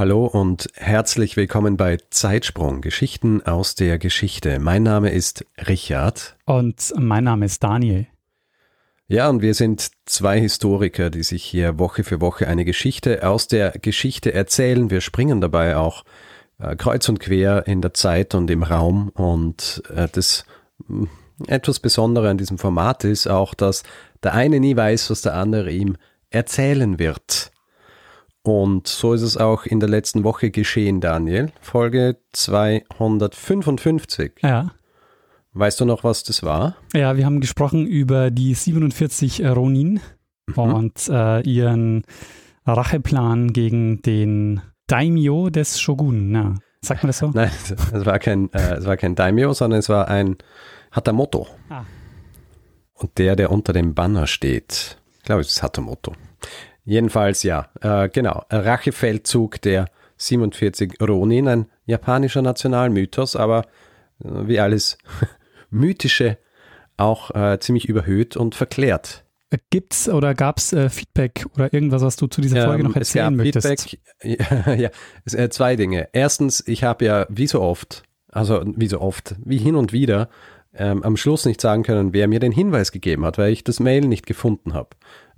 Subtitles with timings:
[0.00, 4.58] Hallo und herzlich willkommen bei Zeitsprung, Geschichten aus der Geschichte.
[4.58, 6.38] Mein Name ist Richard.
[6.46, 8.06] Und mein Name ist Daniel.
[9.08, 13.46] Ja, und wir sind zwei Historiker, die sich hier Woche für Woche eine Geschichte aus
[13.46, 14.88] der Geschichte erzählen.
[14.88, 16.06] Wir springen dabei auch
[16.58, 19.10] äh, kreuz und quer in der Zeit und im Raum.
[19.10, 20.46] Und äh, das
[20.88, 21.08] mh,
[21.46, 23.82] etwas Besondere an diesem Format ist auch, dass
[24.22, 25.98] der eine nie weiß, was der andere ihm
[26.30, 27.49] erzählen wird.
[28.42, 31.52] Und so ist es auch in der letzten Woche geschehen, Daniel.
[31.60, 34.32] Folge 255.
[34.42, 34.72] Ja.
[35.52, 36.76] Weißt du noch, was das war?
[36.94, 40.00] Ja, wir haben gesprochen über die 47 Ronin
[40.56, 40.74] Mhm.
[40.74, 42.02] und äh, ihren
[42.66, 46.34] Racheplan gegen den Daimyo des Shogun.
[46.34, 46.54] Ja.
[46.82, 47.30] Sagt man das so?
[47.34, 47.50] Nein,
[47.92, 50.36] es war kein, äh, es war kein Daimyo, sondern es war ein
[50.92, 51.46] Hatamoto.
[51.68, 51.84] Ah.
[52.94, 56.12] Und der, der unter dem Banner steht, ich glaube, es ist Hatamoto.
[56.90, 59.84] Jedenfalls, ja, äh, genau, Rachefeldzug der
[60.16, 63.62] 47 Ronin, ein japanischer Nationalmythos, aber
[64.24, 64.98] äh, wie alles
[65.70, 66.36] Mythische
[66.96, 69.24] auch äh, ziemlich überhöht und verklärt.
[69.70, 73.12] Gibt's oder gab's äh, Feedback oder irgendwas, was du zu dieser Folge noch Ähm, es
[73.12, 73.90] gab erzählen möchtest?
[73.90, 74.66] Feedback.
[74.66, 74.90] Ja, ja,
[75.24, 76.08] es, äh, zwei Dinge.
[76.12, 80.28] Erstens, ich habe ja wie so oft, also wie so oft, wie hin und wieder,
[80.74, 83.78] ähm, am Schluss nicht sagen können, wer mir den Hinweis gegeben hat, weil ich das
[83.78, 84.90] Mail nicht gefunden habe.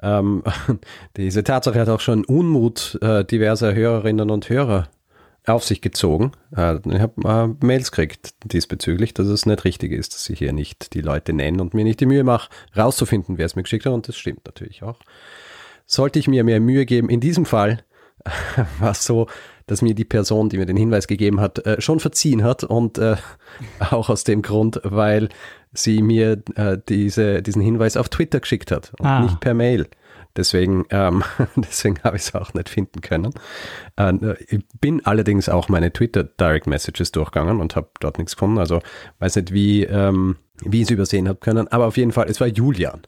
[0.03, 0.43] Ähm,
[1.17, 4.89] diese Tatsache hat auch schon Unmut äh, diverser Hörerinnen und Hörer
[5.47, 6.33] auf sich gezogen.
[6.57, 10.53] Äh, ich habe äh, Mails gekriegt diesbezüglich, dass es nicht richtig ist, dass ich hier
[10.53, 13.87] nicht die Leute nenne und mir nicht die Mühe mache, rauszufinden, wer es mir geschickt
[13.87, 13.93] hat.
[13.93, 14.99] Und das stimmt natürlich auch.
[15.87, 17.83] Sollte ich mir mehr Mühe geben, in diesem Fall
[18.79, 19.27] war es so,
[19.67, 22.99] dass mir die Person, die mir den Hinweis gegeben hat, äh, schon verziehen hat und
[22.99, 23.17] äh,
[23.91, 25.29] auch aus dem Grund, weil
[25.73, 29.21] sie mir äh, diese, diesen Hinweis auf Twitter geschickt hat und Ah.
[29.23, 29.89] nicht per Mail.
[30.37, 31.23] Deswegen, ähm,
[31.57, 33.33] deswegen habe ich es auch nicht finden können.
[33.97, 38.59] Äh, ich bin allerdings auch meine Twitter Direct Messages durchgegangen und habe dort nichts gefunden.
[38.59, 38.81] Also
[39.19, 41.69] weiß nicht, wie, ähm, wie ich es übersehen habe können.
[41.69, 43.03] Aber auf jeden Fall, es war Julian.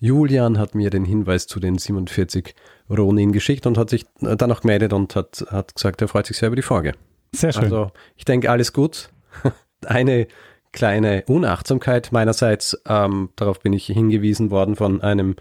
[0.00, 2.54] Julian hat mir den Hinweis zu den 47
[2.90, 6.36] Ronin geschickt und hat sich dann noch gemeldet und hat, hat gesagt, er freut sich
[6.36, 6.94] sehr über die Folge.
[7.32, 7.64] Sehr schön.
[7.64, 9.10] Also ich denke, alles gut.
[9.86, 10.26] Eine
[10.72, 15.36] kleine Unachtsamkeit meinerseits, ähm, darauf bin ich hingewiesen worden von einem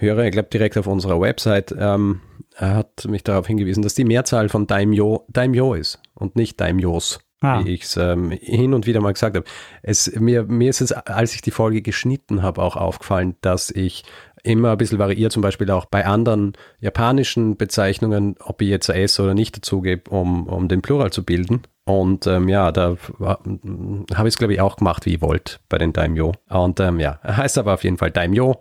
[0.00, 2.20] Hörer, ich glaube direkt auf unserer Website, ähm,
[2.56, 7.20] er hat mich darauf hingewiesen, dass die Mehrzahl von Daimyo Daimyo ist und nicht Daimyos,
[7.42, 7.64] Ah.
[7.64, 9.46] wie ich es ähm, hin und wieder mal gesagt habe.
[9.82, 14.04] Es, mir, mir ist es, als ich die Folge geschnitten habe, auch aufgefallen, dass ich
[14.42, 19.18] immer ein bisschen variiere, zum Beispiel auch bei anderen japanischen Bezeichnungen, ob ich jetzt S
[19.20, 21.62] oder nicht dazugebe, um, um den Plural zu bilden.
[21.84, 25.78] Und ähm, ja, da habe ich es, glaube ich, auch gemacht, wie ihr wollt, bei
[25.78, 26.32] den Daimyo.
[26.48, 28.60] Und ähm, ja, heißt aber auf jeden Fall Daimyo,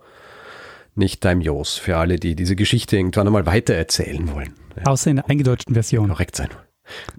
[1.00, 4.54] nicht Daimyos, für alle, die diese Geschichte irgendwann einmal weitererzählen wollen.
[4.78, 6.10] Ja, Außer in der eingedeutschten Version.
[6.10, 6.50] korrekt sein.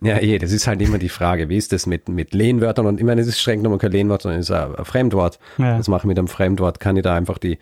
[0.03, 2.87] Ja, eh, das ist halt immer die Frage, wie ist das mit, mit Lehnwörtern?
[2.87, 5.39] Und ich meine, es ist streng genommen kein Lehnwort, sondern es ist ein, Fremdwort.
[5.59, 5.79] Ja.
[5.79, 6.81] Was mache ich mit einem Fremdwort?
[6.81, 7.59] Kann ich da einfach die,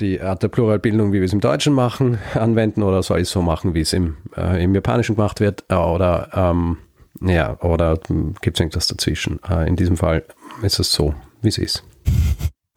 [0.00, 3.30] die Art der Pluralbildung, wie wir es im Deutschen machen, anwenden oder soll ich es
[3.30, 5.64] so machen, wie es im, äh, im Japanischen gemacht wird?
[5.68, 6.78] Äh, Oder, ähm,
[7.20, 7.98] ja, oder
[8.40, 9.40] gibt es irgendwas dazwischen?
[9.48, 10.24] Äh, in diesem Fall
[10.62, 11.84] ist es so, wie es ist.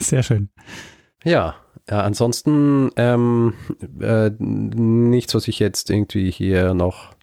[0.01, 0.49] Sehr schön.
[1.23, 1.55] Ja,
[1.87, 3.53] äh, ansonsten ähm,
[3.99, 7.13] äh, nichts, was ich jetzt irgendwie hier noch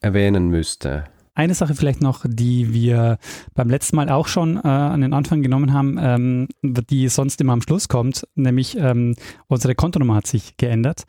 [0.00, 1.04] erwähnen müsste.
[1.34, 3.18] Eine Sache vielleicht noch, die wir
[3.54, 7.52] beim letzten Mal auch schon äh, an den Anfang genommen haben, ähm, die sonst immer
[7.54, 9.14] am Schluss kommt, nämlich ähm,
[9.46, 11.04] unsere Kontonummer hat sich geändert.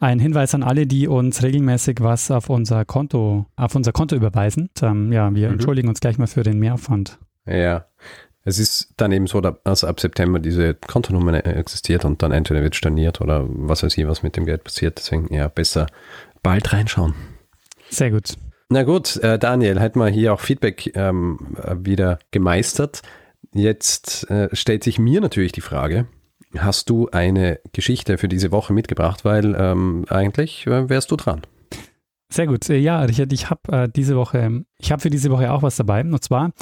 [0.00, 4.68] Ein Hinweis an alle, die uns regelmäßig was auf unser Konto, auf unser Konto überweisen.
[4.68, 5.54] Und, ähm, ja, wir Mhm.
[5.54, 7.18] entschuldigen uns gleich mal für den Mehraufwand.
[7.44, 7.86] Ja,
[8.44, 12.76] es ist dann eben so, dass ab September diese Kontonummer existiert und dann entweder wird
[12.76, 14.98] storniert oder was weiß ich, was mit dem Geld passiert.
[14.98, 15.86] Deswegen ja, besser
[16.42, 17.14] bald reinschauen.
[17.90, 18.34] Sehr gut.
[18.70, 23.02] Na gut, äh, Daniel, hat mal hier auch Feedback ähm, äh, wieder gemeistert.
[23.54, 26.06] Jetzt äh, stellt sich mir natürlich die Frage,
[26.56, 29.24] hast du eine Geschichte für diese Woche mitgebracht?
[29.24, 31.42] Weil ähm, eigentlich äh, wärst du dran.
[32.30, 32.68] Sehr gut.
[32.68, 35.76] Äh, Ja, Richard, ich habe äh, diese Woche, ich habe für diese Woche auch was
[35.76, 36.02] dabei.
[36.02, 36.52] Und zwar,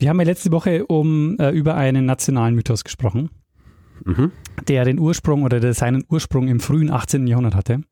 [0.00, 3.30] wir haben ja letzte Woche um, äh, über einen nationalen Mythos gesprochen,
[4.04, 4.32] Mhm.
[4.66, 7.26] der den Ursprung oder der seinen Ursprung im frühen 18.
[7.26, 7.82] Jahrhundert hatte.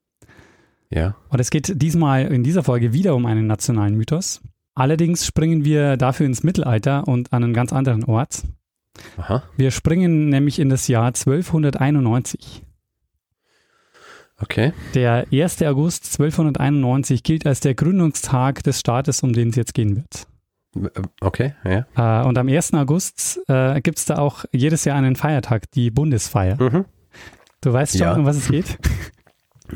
[0.91, 1.17] Ja.
[1.29, 4.41] Und es geht diesmal in dieser Folge wieder um einen nationalen Mythos.
[4.75, 8.43] Allerdings springen wir dafür ins Mittelalter und an einen ganz anderen Ort.
[9.19, 9.43] Aha.
[9.57, 12.63] Wir springen nämlich in das Jahr 1291.
[14.41, 14.73] Okay.
[14.95, 15.63] Der 1.
[15.63, 20.27] August 1291 gilt als der Gründungstag des Staates, um den es jetzt gehen wird.
[21.21, 22.23] Okay, ja.
[22.23, 22.75] Äh, und am 1.
[22.75, 26.61] August äh, gibt es da auch jedes Jahr einen Feiertag, die Bundesfeier.
[26.61, 26.85] Mhm.
[27.61, 28.15] Du weißt schon, Ja.
[28.15, 28.79] um was es geht?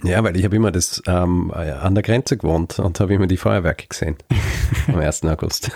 [0.05, 3.37] Ja, weil ich habe immer das ähm, an der Grenze gewohnt und habe immer die
[3.37, 4.17] Feuerwerke gesehen.
[4.89, 5.23] am 1.
[5.25, 5.71] August.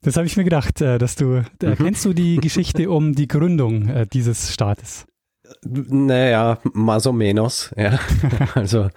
[0.00, 1.74] Das habe ich mir gedacht, äh, dass du, äh, Mhm.
[1.76, 5.04] kennst du die Geschichte um die Gründung äh, dieses Staates?
[5.62, 7.98] Naja, más o menos, ja.
[8.54, 8.88] also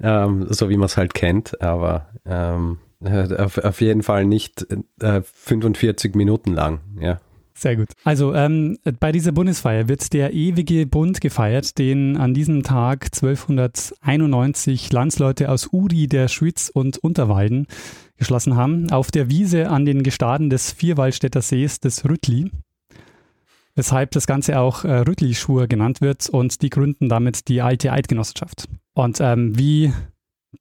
[0.00, 4.66] ähm, so wie man es halt kennt, aber ähm, äh, auf, auf jeden Fall nicht
[5.00, 7.20] äh, 45 Minuten lang, ja.
[7.58, 7.88] Sehr gut.
[8.04, 14.92] Also ähm, bei dieser Bundesfeier wird der ewige Bund gefeiert, den an diesem Tag 1291
[14.92, 17.66] Landsleute aus Uri, der Schwyz und Unterwalden
[18.18, 22.50] geschlossen haben, auf der Wiese an den Gestaden des Vierwaldstätter Sees des Rüttli,
[23.74, 28.68] weshalb das Ganze auch äh, Rüttli-Schwur genannt wird und die gründen damit die alte Eidgenossenschaft.
[28.92, 29.94] Und ähm, wie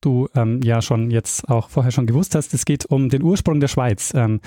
[0.01, 3.59] du ähm, ja schon jetzt auch vorher schon gewusst hast, es geht um den Ursprung
[3.59, 4.13] der Schweiz.
[4.15, 4.41] Ähm,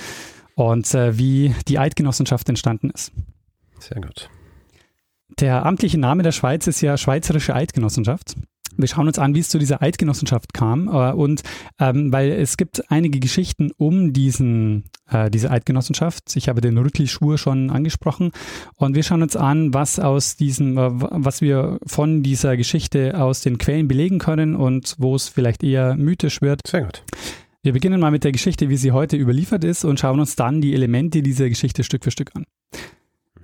[0.58, 3.12] und äh, wie die Eidgenossenschaft entstanden ist.
[3.78, 4.28] Sehr gut.
[5.38, 8.34] Der amtliche Name der Schweiz ist ja Schweizerische Eidgenossenschaft.
[8.76, 10.88] Wir schauen uns an, wie es zu dieser Eidgenossenschaft kam.
[10.88, 11.42] Äh, und
[11.78, 16.36] ähm, weil es gibt einige Geschichten um diesen, äh, diese Eidgenossenschaft.
[16.36, 18.32] Ich habe den Rüttli-Schwur schon angesprochen.
[18.76, 23.40] Und wir schauen uns an, was aus diesem, äh, was wir von dieser Geschichte aus
[23.40, 26.60] den Quellen belegen können und wo es vielleicht eher mythisch wird.
[26.66, 27.02] Sehr gut.
[27.62, 30.60] Wir beginnen mal mit der Geschichte, wie sie heute überliefert ist und schauen uns dann
[30.60, 32.44] die Elemente dieser Geschichte Stück für Stück an.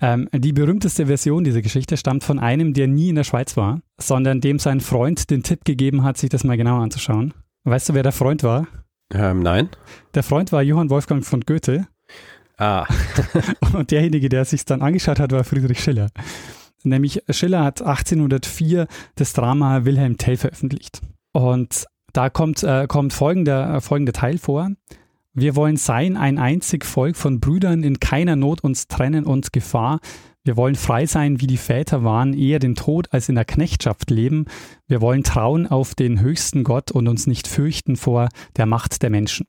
[0.00, 3.80] Ähm, die berühmteste Version dieser Geschichte stammt von einem, der nie in der Schweiz war,
[3.98, 7.34] sondern dem sein Freund den Tipp gegeben hat, sich das mal genauer anzuschauen.
[7.64, 8.66] Weißt du, wer der Freund war?
[9.14, 9.70] Ähm, nein?
[10.14, 11.86] Der Freund war Johann Wolfgang von Goethe
[12.56, 12.86] Ah,
[13.72, 16.10] und derjenige, der es sich dann angeschaut hat, war Friedrich Schiller.
[16.84, 21.00] Nämlich Schiller hat 1804 das Drama Wilhelm Tell veröffentlicht.
[21.32, 24.70] Und da kommt, äh, kommt folgender, äh, folgender Teil vor.
[25.32, 29.98] Wir wollen sein ein einzig Volk von Brüdern, in keiner Not uns trennen und Gefahr.
[30.46, 34.10] Wir wollen frei sein, wie die Väter waren, eher den Tod als in der Knechtschaft
[34.10, 34.44] leben.
[34.86, 39.08] Wir wollen trauen auf den höchsten Gott und uns nicht fürchten vor der Macht der
[39.08, 39.46] Menschen.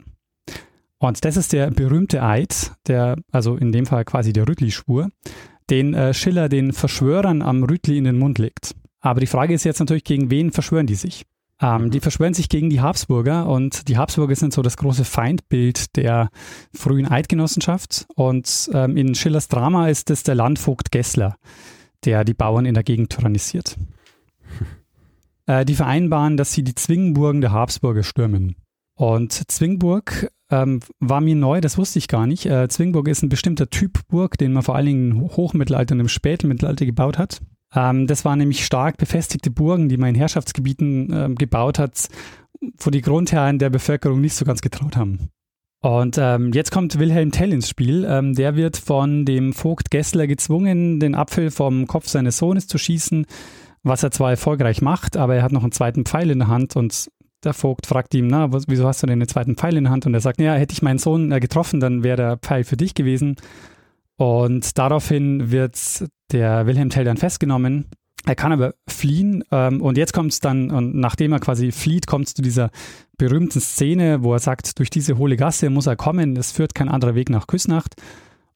[0.97, 5.09] Und das ist der berühmte Eid, der, also in dem Fall quasi der Rüttli-Schwur,
[5.69, 8.73] den äh, Schiller den Verschwörern am Rüttli in den Mund legt.
[9.01, 11.25] Aber die Frage ist jetzt natürlich, gegen wen verschwören die sich?
[11.61, 15.95] Ähm, die verschwören sich gegen die Habsburger und die Habsburger sind so das große Feindbild
[15.95, 16.29] der
[16.73, 18.05] frühen Eidgenossenschaft.
[18.15, 21.37] Und ähm, in Schillers Drama ist es der Landvogt Gessler,
[22.03, 23.77] der die Bauern in der Gegend tyrannisiert.
[25.47, 28.55] Äh, die vereinbaren, dass sie die Zwingenburgen der Habsburger stürmen.
[28.95, 32.47] Und Zwingburg ähm, war mir neu, das wusste ich gar nicht.
[32.47, 35.99] Äh, Zwingburg ist ein bestimmter Typ Burg, den man vor allen Dingen im Hochmittelalter und
[35.99, 37.41] im Spätmittelalter gebaut hat.
[37.75, 42.07] Ähm, das waren nämlich stark befestigte Burgen, die man in Herrschaftsgebieten ähm, gebaut hat,
[42.77, 45.29] wo die Grundherren der Bevölkerung nicht so ganz getraut haben.
[45.81, 48.07] Und ähm, jetzt kommt Wilhelm Tell ins Spiel.
[48.09, 52.79] Ähm, der wird von dem Vogt Gessler gezwungen, den Apfel vom Kopf seines Sohnes zu
[52.79, 53.27] schießen,
[53.83, 56.75] was er zwar erfolgreich macht, aber er hat noch einen zweiten Pfeil in der Hand
[56.75, 57.11] und
[57.43, 60.07] der Vogt fragt ihm, na, wieso hast du denn einen zweiten Pfeil in der Hand?
[60.07, 62.77] Und er sagt, ja, hätte ich meinen Sohn äh, getroffen, dann wäre der Pfeil für
[62.77, 63.35] dich gewesen.
[64.17, 67.85] Und daraufhin wird der Wilhelm Tell dann festgenommen.
[68.25, 72.07] Er kann aber fliehen ähm, und jetzt kommt es dann, und nachdem er quasi flieht,
[72.07, 72.71] kommt es zu dieser
[73.17, 76.89] berühmten Szene, wo er sagt, durch diese hohle Gasse muss er kommen, es führt kein
[76.89, 77.93] anderer Weg nach Küsnacht.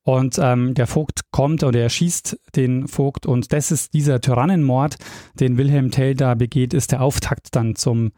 [0.02, 4.96] Und ähm, der Vogt kommt oder er schießt den Vogt und das ist dieser Tyrannenmord,
[5.40, 8.12] den Wilhelm Tell da begeht, ist der Auftakt dann zum,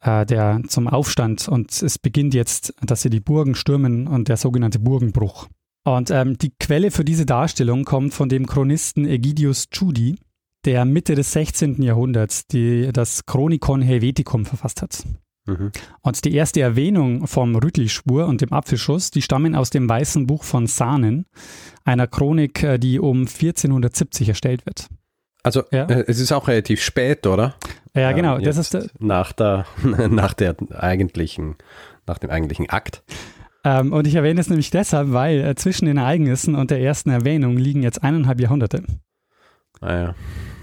[0.00, 4.36] äh, der, zum Aufstand und es beginnt jetzt, dass sie die Burgen stürmen und der
[4.36, 5.48] sogenannte Burgenbruch.
[5.96, 10.18] Und ähm, die Quelle für diese Darstellung kommt von dem Chronisten Egidius Tschudi,
[10.66, 11.82] der Mitte des 16.
[11.82, 15.04] Jahrhunderts die, das Chronikon Helveticum verfasst hat.
[15.46, 15.72] Mhm.
[16.02, 20.44] Und die erste Erwähnung vom Rüttli-Schwur und dem Apfelschuss, die stammen aus dem Weißen Buch
[20.44, 21.24] von Sahnen,
[21.84, 24.88] einer Chronik, äh, die um 1470 erstellt wird.
[25.42, 25.86] Also Ja.
[25.86, 27.54] äh, es ist auch relativ spät, oder?
[27.94, 29.64] Ja, genau, das jetzt ist der, nach der
[30.10, 31.56] nach der eigentlichen
[32.06, 33.02] nach dem eigentlichen Akt.
[33.64, 37.10] Ähm, und ich erwähne es nämlich deshalb, weil äh, zwischen den Ereignissen und der ersten
[37.10, 38.82] Erwähnung liegen jetzt eineinhalb Jahrhunderte.
[39.80, 40.14] Naja,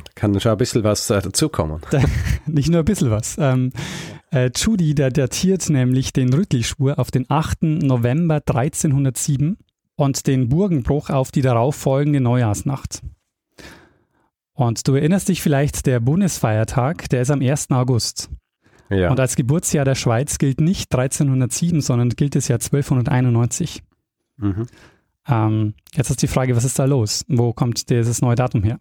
[0.04, 1.82] da kann schon ein bisschen was äh, dazukommen.
[2.46, 3.38] Nicht nur ein bisschen was.
[3.38, 3.72] Ähm,
[4.32, 7.64] äh, Tschudi, der datiert nämlich den Rüttli-Schwur auf den 8.
[7.64, 9.58] November 1307
[9.96, 13.02] und den Burgenbruch auf die darauffolgende Neujahrsnacht.
[14.54, 17.72] Und du erinnerst dich vielleicht, der Bundesfeiertag, der ist am 1.
[17.72, 18.30] August.
[18.90, 19.10] Ja.
[19.10, 23.82] Und als Geburtsjahr der Schweiz gilt nicht 1307, sondern gilt das Jahr 1291.
[24.38, 24.68] Mhm.
[25.28, 27.26] Ähm, jetzt ist die Frage, was ist da los?
[27.28, 28.78] Wo kommt dieses neue Datum her?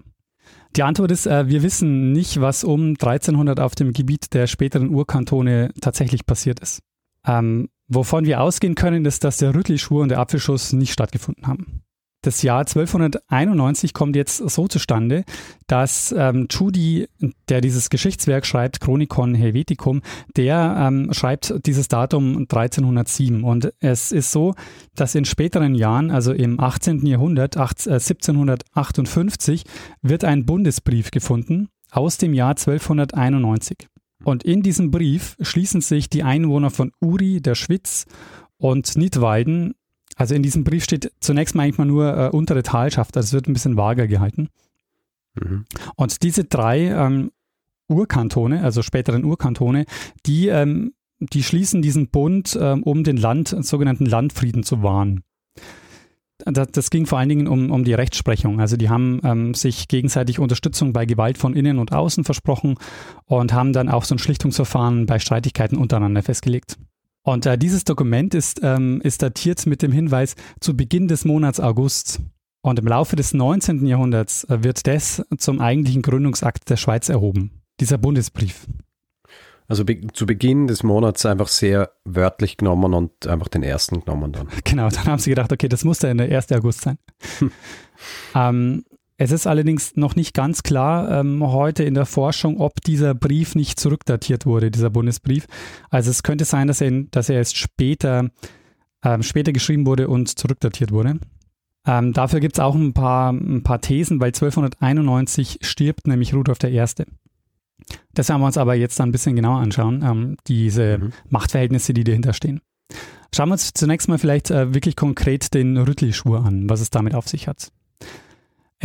[0.76, 4.90] Die Antwort ist, äh, wir wissen nicht, was um 1300 auf dem Gebiet der späteren
[4.90, 6.80] Urkantone tatsächlich passiert ist.
[7.26, 11.82] Ähm, wovon wir ausgehen können, ist, dass der Rüttli-Schwur und der Apfelschuss nicht stattgefunden haben.
[12.24, 15.24] Das Jahr 1291 kommt jetzt so zustande,
[15.66, 17.06] dass ähm, Tschudi,
[17.50, 20.00] der dieses Geschichtswerk schreibt, Chronicon Helveticum,
[20.34, 23.44] der ähm, schreibt dieses Datum 1307.
[23.44, 24.54] Und es ist so,
[24.94, 27.04] dass in späteren Jahren, also im 18.
[27.04, 29.64] Jahrhundert, 8, äh, 1758,
[30.00, 33.86] wird ein Bundesbrief gefunden aus dem Jahr 1291.
[34.24, 38.06] Und in diesem Brief schließen sich die Einwohner von Uri, der Schwitz
[38.56, 39.74] und Nidwalden
[40.16, 43.32] also in diesem Brief steht zunächst mal eigentlich mal nur äh, untere Talschaft, also es
[43.32, 44.48] wird ein bisschen vager gehalten.
[45.34, 45.64] Mhm.
[45.96, 47.30] Und diese drei ähm,
[47.88, 49.86] Urkantone, also späteren Urkantone,
[50.26, 55.22] die, ähm, die schließen diesen Bund, ähm, um den Land, sogenannten Landfrieden zu wahren.
[56.38, 58.60] Das, das ging vor allen Dingen um, um die Rechtsprechung.
[58.60, 62.76] Also die haben ähm, sich gegenseitig Unterstützung bei Gewalt von innen und außen versprochen
[63.26, 66.76] und haben dann auch so ein Schlichtungsverfahren bei Streitigkeiten untereinander festgelegt.
[67.24, 71.58] Und äh, dieses Dokument ist, ähm, ist datiert mit dem Hinweis zu Beginn des Monats
[71.58, 72.20] August.
[72.60, 73.86] Und im Laufe des 19.
[73.86, 78.66] Jahrhunderts äh, wird das zum eigentlichen Gründungsakt der Schweiz erhoben, dieser Bundesbrief.
[79.66, 84.32] Also be zu Beginn des Monats einfach sehr wörtlich genommen und einfach den ersten genommen
[84.32, 84.48] dann.
[84.64, 86.52] Genau, dann haben sie gedacht, okay, das muss dann der 1.
[86.52, 86.98] August sein.
[88.34, 88.84] ähm,
[89.16, 93.54] es ist allerdings noch nicht ganz klar ähm, heute in der Forschung, ob dieser Brief
[93.54, 95.46] nicht zurückdatiert wurde, dieser Bundesbrief.
[95.90, 98.30] Also es könnte sein, dass er, dass er erst später,
[99.04, 101.20] ähm, später geschrieben wurde und zurückdatiert wurde.
[101.86, 106.58] Ähm, dafür gibt es auch ein paar, ein paar Thesen, weil 1291 stirbt nämlich Rudolf
[106.64, 106.84] I.
[108.14, 111.12] Das werden wir uns aber jetzt dann ein bisschen genauer anschauen, ähm, diese Mhm.
[111.28, 112.62] Machtverhältnisse, die dahinter stehen.
[113.34, 117.14] Schauen wir uns zunächst mal vielleicht äh, wirklich konkret den Rüttli-Schwur an, was es damit
[117.14, 117.70] auf sich hat.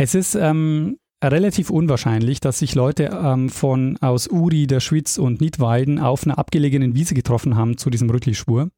[0.02, 5.42] Es ist ähm, relativ unwahrscheinlich, dass sich Leute ähm, von aus Uri, der Schwitz und
[5.42, 8.70] Nidwalden auf einer abgelegenen Wiese getroffen haben zu diesem Rüttli-Schwur.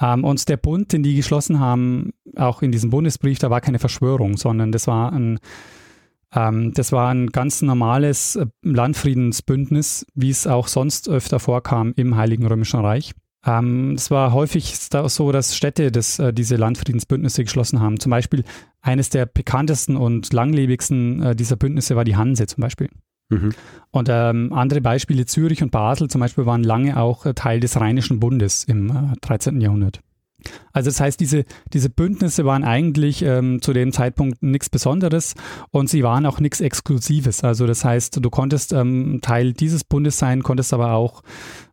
[0.00, 3.78] Ähm, und der Bund, den die geschlossen haben, auch in diesem Bundesbrief, da war keine
[3.78, 5.38] Verschwörung, sondern das war ein,
[6.34, 12.16] ähm, das war ein ganz normales äh, Landfriedensbündnis, wie es auch sonst öfter vorkam im
[12.16, 13.12] Heiligen Römischen Reich.
[13.46, 17.98] Ähm, es war häufig so, dass Städte das, äh, diese Landfriedensbündnisse geschlossen haben.
[17.98, 18.44] Zum Beispiel
[18.82, 22.88] eines der bekanntesten und langlebigsten äh, dieser Bündnisse war die Hanse zum Beispiel.
[23.30, 23.52] Mhm.
[23.90, 27.80] Und ähm, andere Beispiele, Zürich und Basel zum Beispiel, waren lange auch äh, Teil des
[27.80, 29.60] Rheinischen Bundes im äh, 13.
[29.60, 30.00] Jahrhundert.
[30.72, 35.34] Also das heißt, diese, diese Bündnisse waren eigentlich ähm, zu dem Zeitpunkt nichts Besonderes
[35.70, 37.42] und sie waren auch nichts Exklusives.
[37.44, 41.22] Also das heißt, du konntest ähm, Teil dieses Bundes sein, konntest aber auch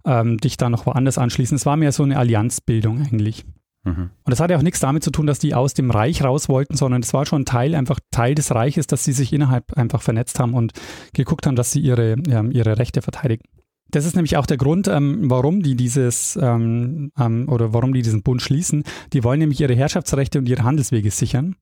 [0.05, 1.55] ähm, dich da noch woanders anschließen.
[1.55, 3.45] Es war mehr so eine Allianzbildung eigentlich.
[3.87, 4.09] Mhm.
[4.23, 6.75] Und das hatte auch nichts damit zu tun, dass die aus dem Reich raus wollten,
[6.75, 10.39] sondern es war schon Teil, einfach Teil des Reiches, dass sie sich innerhalb einfach vernetzt
[10.39, 10.73] haben und
[11.13, 13.43] geguckt haben, dass sie ihre, ähm, ihre Rechte verteidigen.
[13.91, 18.01] Das ist nämlich auch der Grund, ähm, warum die dieses ähm, ähm, oder warum die
[18.01, 18.83] diesen Bund schließen.
[19.13, 21.55] Die wollen nämlich ihre Herrschaftsrechte und ihre Handelswege sichern.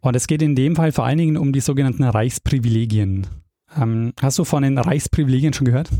[0.00, 3.26] Und es geht in dem Fall vor allen Dingen um die sogenannten Reichsprivilegien.
[3.76, 5.90] Ähm, hast du von den Reichsprivilegien schon gehört?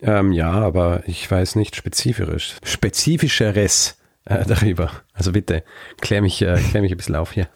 [0.00, 2.56] Ähm, ja, aber ich weiß nicht spezifisch.
[2.62, 4.90] Spezifischeres äh, darüber.
[5.12, 5.64] Also bitte,
[6.00, 7.48] klär mich, äh, klär mich ein bisschen auf hier.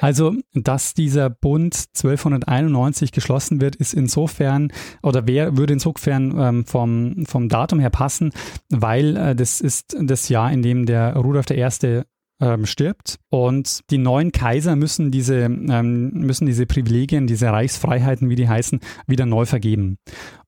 [0.00, 4.72] Also, dass dieser Bund 1291 geschlossen wird, ist insofern
[5.02, 8.30] oder wer würde insofern ähm, vom, vom Datum her passen,
[8.70, 12.02] weil äh, das ist das Jahr, in dem der Rudolf I.
[12.38, 18.34] Ähm, stirbt und die neuen Kaiser müssen diese, ähm, müssen diese Privilegien, diese Reichsfreiheiten, wie
[18.34, 19.96] die heißen, wieder neu vergeben.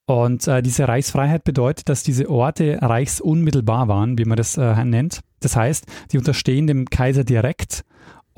[0.08, 5.20] Und äh, diese Reichsfreiheit bedeutet, dass diese Orte reichsunmittelbar waren, wie man das äh, nennt.
[5.40, 7.84] Das heißt, die unterstehen dem Kaiser direkt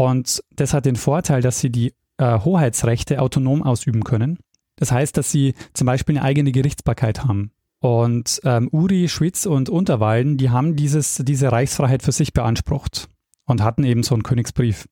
[0.00, 4.38] und das hat den Vorteil, dass sie die äh, Hoheitsrechte autonom ausüben können.
[4.76, 7.52] Das heißt, dass sie zum Beispiel eine eigene Gerichtsbarkeit haben.
[7.80, 13.11] Und ähm, Uri, Schwitz und Unterwalden, die haben dieses, diese Reichsfreiheit für sich beansprucht
[13.45, 14.88] und hatten eben so einen Königsbrief.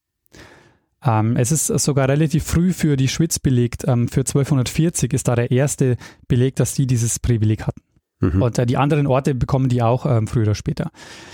[1.02, 3.84] Ähm, es ist sogar relativ früh für die Schwitz belegt.
[3.88, 5.96] Ähm, für 1240 ist da der erste
[6.26, 7.80] Beleg, dass die dieses Privileg hatten.
[8.20, 8.42] Mhm.
[8.42, 10.90] Und äh, die anderen Orte bekommen die auch ähm, früher oder später.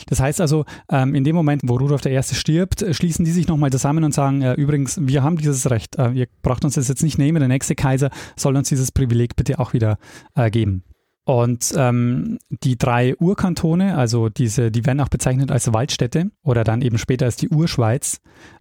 [0.08, 2.20] Das heißt also, ähm, in dem Moment, wo Rudolf I.
[2.22, 5.96] stirbt, äh, schließen die sich nochmal zusammen und sagen, äh, übrigens, wir haben dieses Recht,
[5.96, 9.36] äh, ihr braucht uns das jetzt nicht nehmen, der nächste Kaiser soll uns dieses Privileg
[9.36, 9.98] bitte auch wieder
[10.34, 10.84] äh, geben.
[11.26, 16.82] Und ähm, die drei Urkantone, also diese, die werden auch bezeichnet als Waldstädte oder dann
[16.82, 18.20] eben später als die Urschweiz,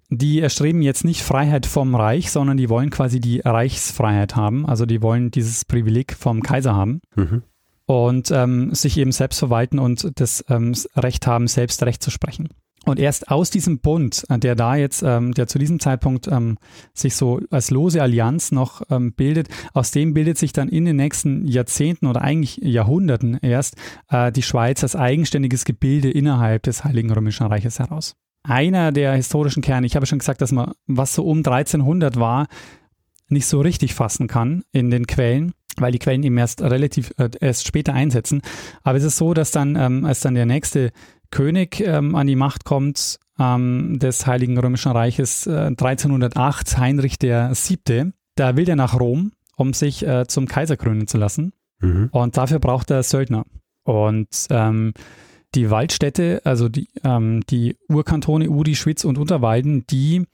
[0.10, 4.66] die erstreben jetzt nicht Freiheit vom Reich, sondern die wollen quasi die Reichsfreiheit haben.
[4.66, 7.02] Also die wollen dieses Privileg vom Kaiser haben.
[7.16, 7.44] Mhm.
[7.86, 12.50] Und ähm, sich eben selbst verwalten und das ähm, Recht haben, selbst Recht zu sprechen.
[12.86, 16.58] Und erst aus diesem Bund, äh, der da jetzt, ähm, der zu diesem Zeitpunkt ähm,
[16.94, 20.98] sich so als lose Allianz noch ähm, bildet, aus dem bildet sich dann in den
[20.98, 23.78] nächsten Jahrzehnten oder eigentlich Jahrhunderten erst
[24.10, 28.16] äh, die Schweiz als eigenständiges Gebilde innerhalb des Heiligen Römischen Reiches heraus.
[28.46, 32.48] Einer der historischen Kerne, ich habe schon gesagt, dass man, was so um 1300 war,
[33.30, 37.30] nicht so richtig fassen kann in den Quellen weil die Quellen eben erst relativ äh,
[37.40, 38.42] erst später einsetzen.
[38.84, 40.92] Aber es ist so, dass dann, ähm, als dann der nächste
[41.32, 48.12] König ähm, an die Macht kommt ähm, des Heiligen Römischen Reiches äh, 1308, Heinrich VII.,
[48.36, 51.54] da will er nach Rom, um sich äh, zum Kaiser krönen zu lassen.
[51.80, 52.10] Mhm.
[52.12, 53.46] Und dafür braucht er Söldner.
[53.84, 54.94] Und ähm,
[55.56, 60.26] die Waldstädte, also die, ähm, die Urkantone Uri, Schwitz und Unterwalden, die,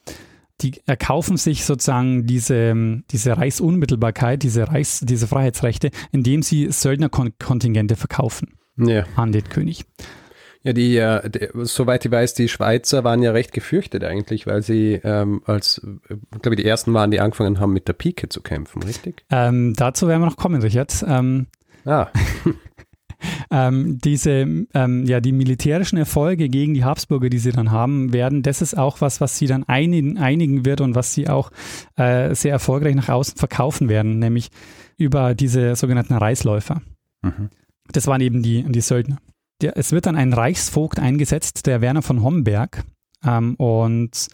[0.61, 8.57] die erkaufen sich sozusagen diese, diese Reichsunmittelbarkeit, diese, Reichs-, diese Freiheitsrechte, indem sie Söldnerkontingente verkaufen
[8.77, 9.03] ja.
[9.15, 9.85] an den König.
[10.63, 14.61] Ja, die, äh, die, soweit ich weiß, die Schweizer waren ja recht gefürchtet eigentlich, weil
[14.61, 18.27] sie ähm, als, äh, glaube ich, die ersten waren, die angefangen haben, mit der Pike
[18.27, 19.23] zu kämpfen, richtig?
[19.31, 21.05] Ähm, dazu werden wir noch kommen, Richard.
[21.07, 21.47] Ähm,
[21.85, 22.07] ah.
[23.51, 28.43] ähm, diese, ähm, ja, die militärischen Erfolge gegen die Habsburger, die sie dann haben werden,
[28.43, 31.51] das ist auch was, was sie dann einigen, einigen wird und was sie auch
[31.95, 34.49] äh, sehr erfolgreich nach außen verkaufen werden, nämlich
[34.97, 36.81] über diese sogenannten Reisläufer.
[37.21, 37.49] Mhm.
[37.91, 39.17] Das waren eben die, die Söldner
[39.61, 42.83] der, es wird dann ein Reichsvogt eingesetzt, der Werner von Homberg.
[43.25, 44.27] Ähm, und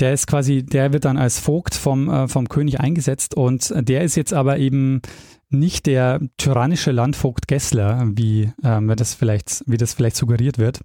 [0.00, 4.02] der ist quasi, der wird dann als Vogt vom, äh, vom König eingesetzt und der
[4.02, 5.02] ist jetzt aber eben
[5.50, 10.80] nicht der tyrannische Landvogt Gessler, wie, ähm, das vielleicht, wie das vielleicht suggeriert wird.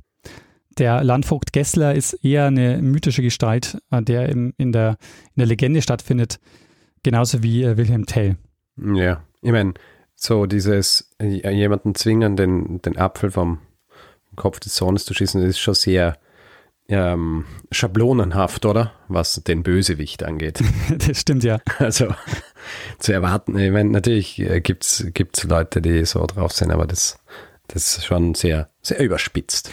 [0.78, 4.98] Der Landvogt Gessler ist eher eine mythische Gestalt, äh, der im, in, der,
[5.36, 6.40] in der Legende stattfindet,
[7.04, 8.38] genauso wie äh, Wilhelm Tell.
[8.78, 9.74] Ja, ich meine,
[10.16, 13.60] so dieses äh, jemanden zwingen, den, den Apfel vom
[14.36, 16.18] Kopf des Sohnes zu schießen, das ist schon sehr
[16.88, 18.94] ähm, schablonenhaft, oder?
[19.08, 20.62] Was den Bösewicht angeht.
[20.98, 21.60] das stimmt, ja.
[21.78, 22.14] Also
[23.00, 27.18] zu erwarten, ich meine, natürlich äh, gibt es Leute, die so drauf sind, aber das,
[27.68, 29.70] das ist schon sehr, sehr überspitzt.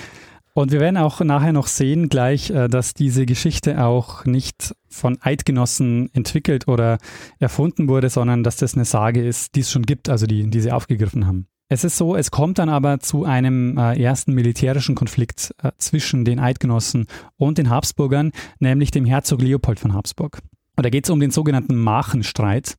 [0.52, 5.18] Und wir werden auch nachher noch sehen gleich, äh, dass diese Geschichte auch nicht von
[5.20, 6.98] Eidgenossen entwickelt oder
[7.38, 10.60] erfunden wurde, sondern dass das eine Sage ist, die es schon gibt, also die, die
[10.60, 11.46] sie aufgegriffen haben.
[11.72, 16.40] Es ist so, es kommt dann aber zu einem äh, ersten militärischen Konflikt zwischen den
[16.40, 20.40] Eidgenossen und den Habsburgern, nämlich dem Herzog Leopold von Habsburg.
[20.76, 22.76] Und da geht es um den sogenannten Machenstreit.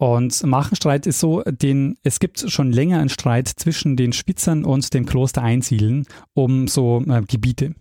[0.00, 4.94] Und Machenstreit ist so, den, es gibt schon länger einen Streit zwischen den Spitzern und
[4.94, 7.74] dem Kloster Einsiedeln um so äh, Gebiete.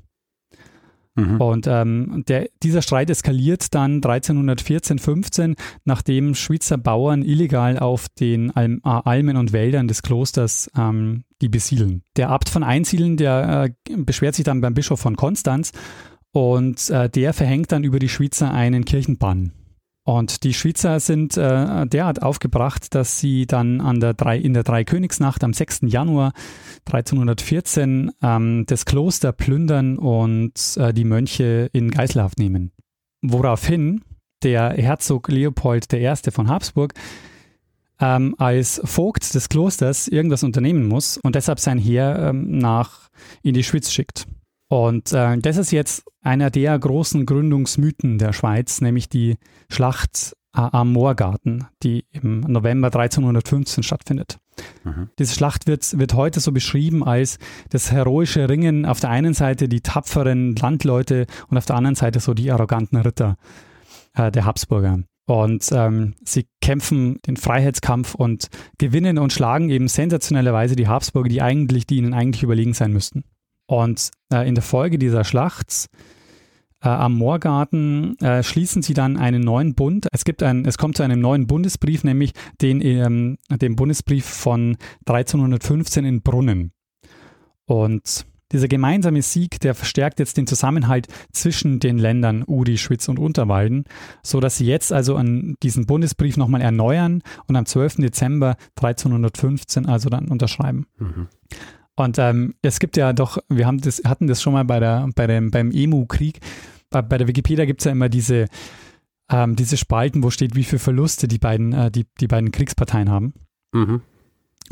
[1.15, 1.39] Mhm.
[1.39, 5.55] Und ähm, der, dieser Streit eskaliert dann 1314, 15,
[5.85, 11.47] nachdem Schweizer Bauern illegal auf den Alm, äh, Almen und Wäldern des Klosters ähm, die
[11.47, 12.03] besiedeln.
[12.17, 15.71] Der Abt von Einsiedeln, der äh, beschwert sich dann beim Bischof von Konstanz
[16.33, 19.53] und äh, der verhängt dann über die Schweizer einen Kirchenbann.
[20.03, 24.63] Und die Schweizer sind äh, derart aufgebracht, dass sie dann an der drei, in der
[24.63, 25.81] Dreikönigsnacht am 6.
[25.83, 26.33] Januar
[26.85, 32.71] 1314 ähm, das Kloster plündern und äh, die Mönche in Geiselhaft nehmen.
[33.21, 34.03] Woraufhin
[34.41, 36.15] der Herzog Leopold I.
[36.31, 36.93] von Habsburg
[37.99, 43.09] ähm, als Vogt des Klosters irgendwas unternehmen muss und deshalb sein Heer ähm, nach
[43.43, 44.25] in die Schweiz schickt.
[44.69, 49.37] Und äh, das ist jetzt einer der großen Gründungsmythen der Schweiz, nämlich die
[49.69, 54.39] Schlacht am Moorgarten, die im November 1315 stattfindet.
[54.83, 55.09] Mhm.
[55.17, 57.37] Diese Schlacht wird, wird heute so beschrieben als
[57.69, 62.19] das heroische Ringen auf der einen Seite die tapferen Landleute und auf der anderen Seite
[62.19, 63.37] so die arroganten Ritter
[64.15, 64.99] äh, der Habsburger.
[65.27, 71.41] Und ähm, sie kämpfen den Freiheitskampf und gewinnen und schlagen eben sensationellerweise die Habsburger, die
[71.41, 73.23] eigentlich, die ihnen eigentlich überlegen sein müssten.
[73.69, 75.85] Und äh, in der Folge dieser Schlacht
[76.81, 80.07] äh, am Moorgarten äh, schließen sie dann einen neuen Bund.
[80.11, 84.75] Es gibt ein, es kommt zu einem neuen Bundesbrief, nämlich den, ähm, den Bundesbrief von
[85.05, 86.71] 1315 in Brunnen.
[87.65, 93.19] Und dieser gemeinsame Sieg, der verstärkt jetzt den Zusammenhalt zwischen den Ländern Uri, Schwitz und
[93.19, 93.83] Unterwalden,
[94.23, 97.97] so dass sie jetzt also an diesen Bundesbrief nochmal erneuern und am 12.
[97.97, 100.87] Dezember 1315 also dann unterschreiben.
[100.97, 101.27] Mhm.
[101.99, 105.09] Und ähm, es gibt ja doch, wir haben das, hatten das schon mal bei der,
[105.15, 106.39] bei dem, beim Emu-Krieg.
[106.89, 108.45] Bei, bei, der Wikipedia gibt es ja immer diese,
[109.29, 113.09] ähm, diese Spalten, wo steht, wie viele Verluste die beiden, äh, die, die beiden Kriegsparteien
[113.09, 113.33] haben.
[113.73, 114.01] Mhm.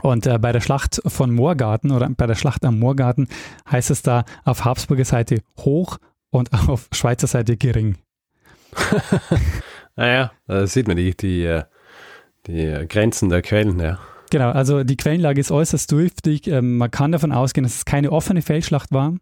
[0.02, 3.28] Und äh, bei der Schlacht von Moorgarten oder bei der Schlacht am Moorgarten
[3.70, 5.98] heißt es da auf Habsburger Seite hoch
[6.30, 7.98] und auf Schweizer Seite gering.
[9.98, 11.66] naja, da sieht man die, die, äh,
[12.48, 14.00] die Grenzen der Quellen, ja.
[14.30, 16.48] Genau, also die Quellenlage ist äußerst dürftig.
[16.48, 19.16] Ähm, man kann davon ausgehen, dass es keine offene Feldschlacht war.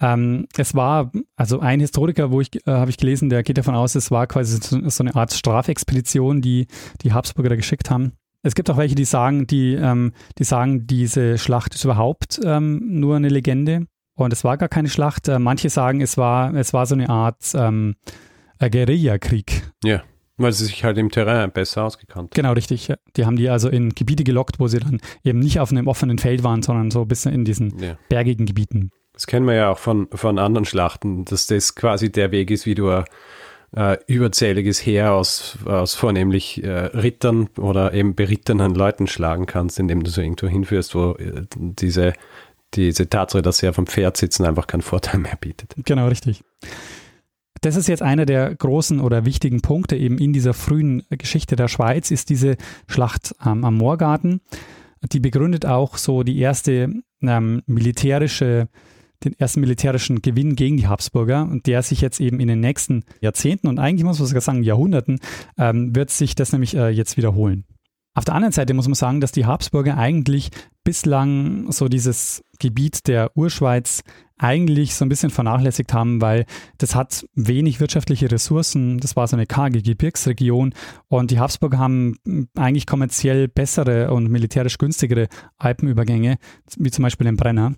[0.00, 3.74] Ähm, es war, also ein Historiker, wo ich, äh, habe ich gelesen, der geht davon
[3.74, 6.66] aus, es war quasi so, so, eine Art Strafexpedition, die
[7.02, 8.12] die Habsburger da geschickt haben.
[8.42, 13.00] Es gibt auch welche, die sagen, die, ähm, die sagen, diese Schlacht ist überhaupt ähm,
[13.00, 15.28] nur eine Legende und es war gar keine Schlacht.
[15.28, 17.96] Äh, manche sagen, es war, es war so eine Art ähm,
[18.60, 19.62] Guerillakrieg.
[19.82, 20.02] Ja.
[20.38, 22.88] Weil sie sich halt im Terrain besser ausgekannt Genau, richtig.
[22.88, 22.96] Ja.
[23.16, 26.18] Die haben die also in Gebiete gelockt, wo sie dann eben nicht auf einem offenen
[26.18, 27.96] Feld waren, sondern so ein bisschen in diesen ja.
[28.08, 28.90] bergigen Gebieten.
[29.14, 32.66] Das kennen wir ja auch von, von anderen Schlachten, dass das quasi der Weg ist,
[32.66, 33.04] wie du ein
[33.74, 40.02] äh, überzähliges Heer aus, aus vornehmlich äh, Rittern oder eben berittenen Leuten schlagen kannst, indem
[40.02, 42.12] du so irgendwo hinführst, wo äh, diese,
[42.74, 45.74] diese Tatsache, dass sie auf dem Pferd sitzen, einfach keinen Vorteil mehr bietet.
[45.84, 46.42] Genau, richtig.
[47.60, 51.68] Das ist jetzt einer der großen oder wichtigen Punkte eben in dieser frühen Geschichte der
[51.68, 54.40] Schweiz, ist diese Schlacht ähm, am Moorgarten.
[55.12, 56.92] Die begründet auch so die erste
[57.22, 58.68] ähm, militärische
[59.24, 63.04] den ersten militärischen Gewinn gegen die Habsburger und der sich jetzt eben in den nächsten
[63.20, 65.20] Jahrzehnten und eigentlich muss man sogar sagen Jahrhunderten,
[65.56, 67.64] ähm, wird sich das nämlich äh, jetzt wiederholen.
[68.14, 70.50] Auf der anderen Seite muss man sagen, dass die Habsburger eigentlich
[70.84, 74.02] bislang so dieses Gebiet der Urschweiz
[74.38, 76.44] eigentlich so ein bisschen vernachlässigt haben, weil
[76.78, 78.98] das hat wenig wirtschaftliche Ressourcen.
[78.98, 80.74] Das war so eine karge Gebirgsregion
[81.08, 82.16] und die Habsburger haben
[82.54, 86.36] eigentlich kommerziell bessere und militärisch günstigere Alpenübergänge,
[86.76, 87.74] wie zum Beispiel den Brenner.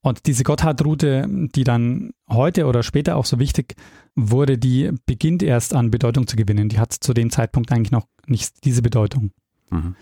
[0.00, 3.74] Und diese Gotthardroute, die dann heute oder später auch so wichtig
[4.14, 6.68] wurde, die beginnt erst an Bedeutung zu gewinnen.
[6.68, 9.30] Die hat zu dem Zeitpunkt eigentlich noch nicht diese Bedeutung.
[9.70, 9.96] Mhm.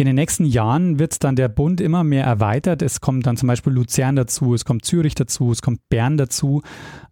[0.00, 2.80] In den nächsten Jahren wird dann der Bund immer mehr erweitert.
[2.80, 6.62] Es kommt dann zum Beispiel Luzern dazu, es kommt Zürich dazu, es kommt Bern dazu.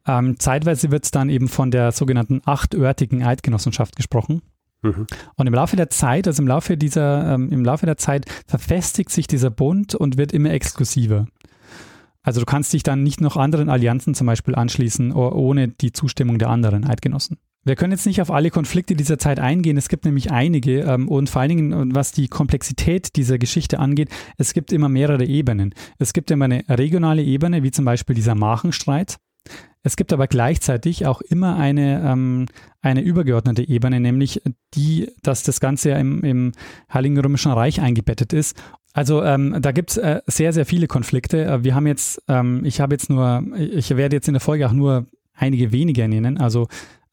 [0.06, 4.40] Ähm, zeitweise wird es dann eben von der sogenannten achtörtigen Eidgenossenschaft gesprochen.
[4.80, 5.06] Mhm.
[5.34, 9.10] Und im Laufe der Zeit, also im Laufe dieser, ähm, im Laufe der Zeit verfestigt
[9.10, 11.26] sich dieser Bund und wird immer exklusiver.
[12.22, 16.38] Also du kannst dich dann nicht noch anderen Allianzen zum Beispiel anschließen, ohne die Zustimmung
[16.38, 17.36] der anderen Eidgenossen.
[17.68, 19.76] Wir können jetzt nicht auf alle Konflikte dieser Zeit eingehen.
[19.76, 24.08] Es gibt nämlich einige ähm, und vor allen Dingen, was die Komplexität dieser Geschichte angeht,
[24.38, 25.74] es gibt immer mehrere Ebenen.
[25.98, 29.18] Es gibt immer eine regionale Ebene, wie zum Beispiel dieser Machenstreit.
[29.82, 32.46] Es gibt aber gleichzeitig auch immer eine, ähm,
[32.80, 34.42] eine übergeordnete Ebene, nämlich
[34.74, 36.52] die, dass das Ganze im, im
[36.92, 38.60] Heiligen Römischen Reich eingebettet ist
[38.94, 41.44] also ähm, da gibt es äh, sehr, sehr viele Konflikte.
[41.44, 44.66] Äh, wir haben jetzt, ähm, ich habe jetzt nur, ich werde jetzt in der Folge
[44.66, 46.38] auch nur einige wenige nennen.
[46.38, 46.66] Also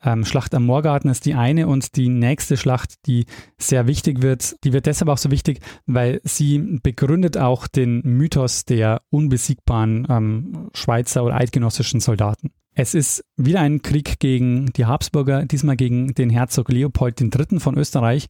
[0.06, 3.26] ähm, Schlacht am Moorgarten ist die eine und die nächste Schlacht, die
[3.58, 8.66] sehr wichtig wird, die wird deshalb auch so wichtig, weil sie begründet auch den Mythos
[8.66, 12.52] der unbesiegbaren ähm, Schweizer oder eidgenössischen Soldaten.
[12.78, 17.60] Es ist wieder ein Krieg gegen die Habsburger, diesmal gegen den Herzog Leopold III.
[17.60, 18.28] von Österreich.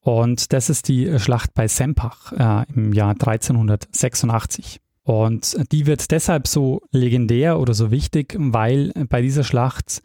[0.00, 4.80] Und das ist die Schlacht bei Sempach äh, im Jahr 1386.
[5.04, 10.02] Und die wird deshalb so legendär oder so wichtig, weil bei dieser Schlacht,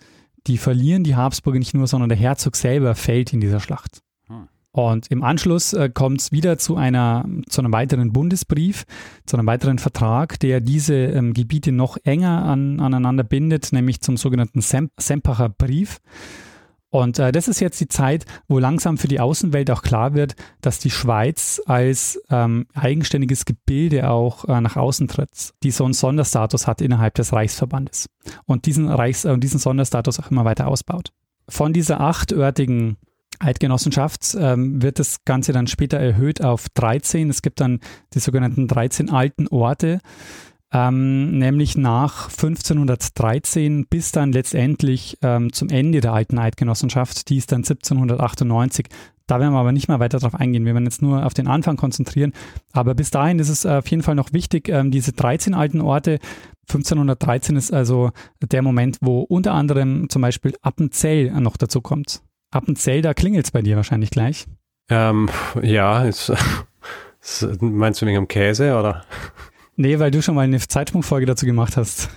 [0.48, 4.02] die verlieren die Habsburger nicht nur, sondern der Herzog selber fällt in dieser Schlacht.
[4.72, 8.86] Und im Anschluss äh, kommt es wieder zu, einer, zu einem weiteren Bundesbrief,
[9.26, 14.16] zu einem weiteren Vertrag, der diese ähm, Gebiete noch enger an, aneinander bindet, nämlich zum
[14.16, 16.00] sogenannten Sem Sempacher Brief.
[16.90, 20.36] Und äh, das ist jetzt die Zeit, wo langsam für die Außenwelt auch klar wird,
[20.62, 25.94] dass die Schweiz als ähm, eigenständiges Gebilde auch äh, nach außen tritt, die so einen
[25.94, 28.08] Sonderstatus hat innerhalb des Reichsverbandes
[28.46, 31.12] und diesen, Reichs äh, diesen Sonderstatus auch immer weiter ausbaut.
[31.48, 32.98] Von dieser achtörtigen
[33.40, 37.30] Eidgenossenschaft ähm, wird das Ganze dann später erhöht auf 13.
[37.30, 37.80] Es gibt dann
[38.14, 40.00] die sogenannten 13 alten Orte,
[40.72, 47.52] ähm, nämlich nach 1513 bis dann letztendlich ähm, zum Ende der alten Eidgenossenschaft, die ist
[47.52, 48.88] dann 1798.
[49.26, 50.66] Da werden wir aber nicht mehr weiter darauf eingehen.
[50.66, 52.34] Wir werden jetzt nur auf den Anfang konzentrieren.
[52.72, 56.20] Aber bis dahin ist es auf jeden Fall noch wichtig, ähm, diese 13 alten Orte.
[56.68, 62.22] 1513 ist also der Moment, wo unter anderem zum Beispiel Appenzell noch dazu kommt.
[62.52, 64.48] Appenzell, da klingelt es bei dir wahrscheinlich gleich.
[64.90, 65.30] Ähm,
[65.62, 66.32] ja, ist,
[67.22, 69.04] ist, meinst du wegen dem Käse oder?
[69.80, 72.10] Nee, weil du schon mal eine Zeitsprungfolge dazu gemacht hast.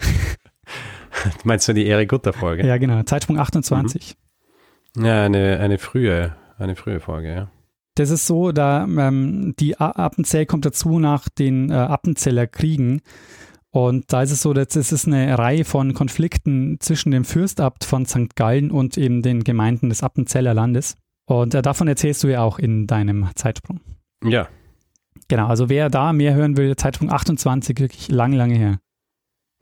[1.44, 2.66] meinst du die Erik Gutter Folge?
[2.66, 4.16] Ja, genau, Zeitsprung 28.
[4.96, 5.04] Mhm.
[5.04, 7.50] Ja, eine, eine frühe, eine frühe Folge, ja.
[7.94, 13.00] Das ist so, da ähm, die Appenzell kommt dazu nach den äh, Appenzeller Kriegen.
[13.70, 17.84] Und da ist es so, dass es ist eine Reihe von Konflikten zwischen dem Fürstabt
[17.84, 18.34] von St.
[18.34, 20.96] Gallen und eben den Gemeinden des Appenzeller Landes.
[21.26, 23.80] Und äh, davon erzählst du ja auch in deinem Zeitsprung.
[24.24, 24.48] Ja.
[25.32, 28.80] Genau, also wer da mehr hören will, Zeitsprung 28, wirklich lange, lange her.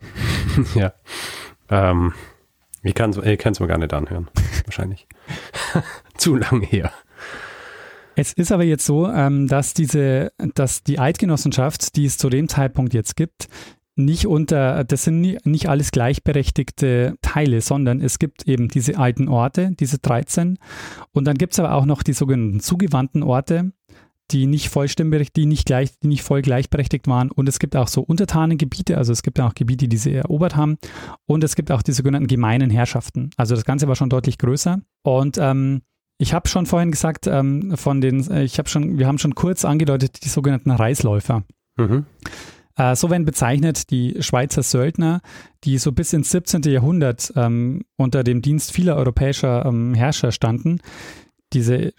[0.74, 0.92] ja.
[1.68, 2.12] Ähm,
[2.82, 4.26] ich kann es mir gar nicht anhören,
[4.64, 5.06] wahrscheinlich.
[6.16, 6.90] Zu lange her.
[8.16, 12.48] Es ist aber jetzt so, ähm, dass diese, dass die Eidgenossenschaft, die es zu dem
[12.48, 13.46] Zeitpunkt jetzt gibt,
[13.94, 19.28] nicht unter, das sind nie, nicht alles gleichberechtigte Teile, sondern es gibt eben diese alten
[19.28, 20.58] Orte, diese 13.
[21.12, 23.70] Und dann gibt es aber auch noch die sogenannten zugewandten Orte,
[24.30, 27.30] die nicht vollständig, die nicht gleich, die nicht voll gleichberechtigt waren.
[27.30, 30.78] Und es gibt auch so Untertanengebiete, also es gibt auch Gebiete, die sie erobert haben.
[31.26, 33.30] Und es gibt auch die sogenannten gemeinen Herrschaften.
[33.36, 34.80] Also das Ganze war schon deutlich größer.
[35.02, 35.82] Und ähm,
[36.18, 39.34] ich habe schon vorhin gesagt, ähm, von den, äh, ich habe schon, wir haben schon
[39.34, 41.44] kurz angedeutet, die sogenannten Reisläufer.
[41.76, 42.04] Mhm.
[42.76, 45.22] Äh, so werden bezeichnet die Schweizer Söldner,
[45.64, 46.62] die so bis ins 17.
[46.62, 50.80] Jahrhundert ähm, unter dem Dienst vieler europäischer ähm, Herrscher standen.
[51.52, 51.92] Diese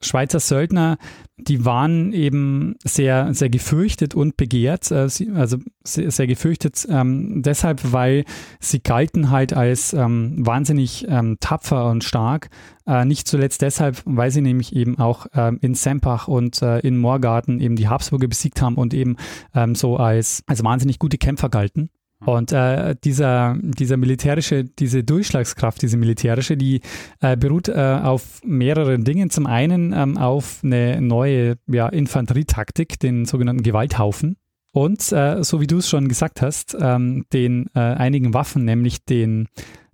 [0.00, 0.98] Schweizer Söldner,
[1.38, 7.92] die waren eben sehr, sehr gefürchtet und begehrt, äh, also sehr, sehr gefürchtet ähm, deshalb,
[7.92, 8.24] weil
[8.60, 12.48] sie galten halt als ähm, wahnsinnig ähm, tapfer und stark.
[12.86, 16.98] Äh, nicht zuletzt deshalb, weil sie nämlich eben auch ähm, in Sempach und äh, in
[16.98, 19.16] Moorgarten eben die Habsburger besiegt haben und eben
[19.54, 21.90] ähm, so als, als wahnsinnig gute Kämpfer galten.
[22.20, 22.28] Hm.
[22.28, 26.80] Und äh, dieser, dieser militärische, diese Durchschlagskraft, diese militärische, die
[27.20, 29.30] äh, beruht äh, auf mehreren Dingen.
[29.30, 34.36] Zum einen ähm, auf eine neue ja, Infanterietaktik, den sogenannten Gewalthaufen.
[34.72, 39.04] Und äh, so wie du es schon gesagt hast, ähm, den äh, einigen Waffen, nämlich
[39.06, 39.48] den,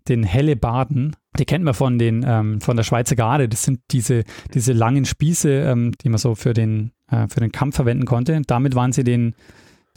[0.08, 3.48] den Hellebarden, die kennt man von, den, ähm, von der Schweizer Garde.
[3.48, 7.52] Das sind diese, diese langen Spieße, ähm, die man so für den, äh, für den
[7.52, 8.42] Kampf verwenden konnte.
[8.46, 9.34] Damit waren sie den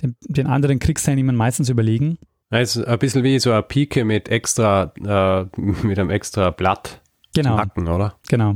[0.02, 2.18] den, den anderen Kriegsteilnehmern meistens überlegen.
[2.50, 7.02] Es ist ein bisschen wie so eine Pike mit extra, äh, mit einem extra Blatt
[7.34, 7.58] genau.
[7.58, 8.16] Hacken, oder?
[8.28, 8.56] Genau.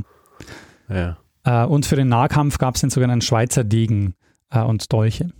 [0.88, 1.18] Ja.
[1.44, 4.14] Äh, und für den Nahkampf gab es den sogenannten Schweizer Degen
[4.50, 5.30] äh, und Dolche.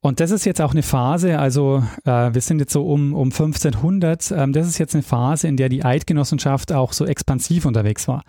[0.00, 3.28] Und das ist jetzt auch eine Phase, also äh, wir sind jetzt so um, um
[3.28, 8.08] 1500, ähm, das ist jetzt eine Phase, in der die Eidgenossenschaft auch so expansiv unterwegs
[8.08, 8.22] war.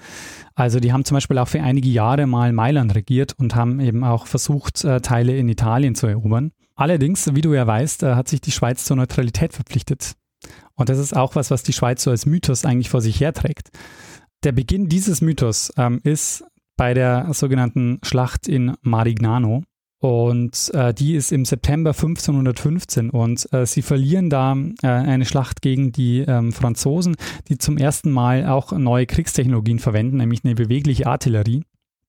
[0.53, 4.03] Also die haben zum Beispiel auch für einige Jahre mal Mailand regiert und haben eben
[4.03, 6.51] auch versucht, äh, Teile in Italien zu erobern.
[6.75, 10.13] Allerdings, wie du ja weißt, äh, hat sich die Schweiz zur Neutralität verpflichtet.
[10.75, 13.69] Und das ist auch was, was die Schweiz so als Mythos eigentlich vor sich herträgt.
[14.43, 16.43] Der Beginn dieses Mythos ähm, ist
[16.75, 19.63] bei der sogenannten Schlacht in Marignano.
[19.99, 25.61] Und äh, die ist im September 1515 und äh, sie verlieren da äh, eine Schlacht
[25.61, 27.15] gegen die ähm, Franzosen,
[27.47, 31.63] die zum ersten Mal auch neue Kriegstechnologien verwenden, nämlich eine bewegliche Artillerie.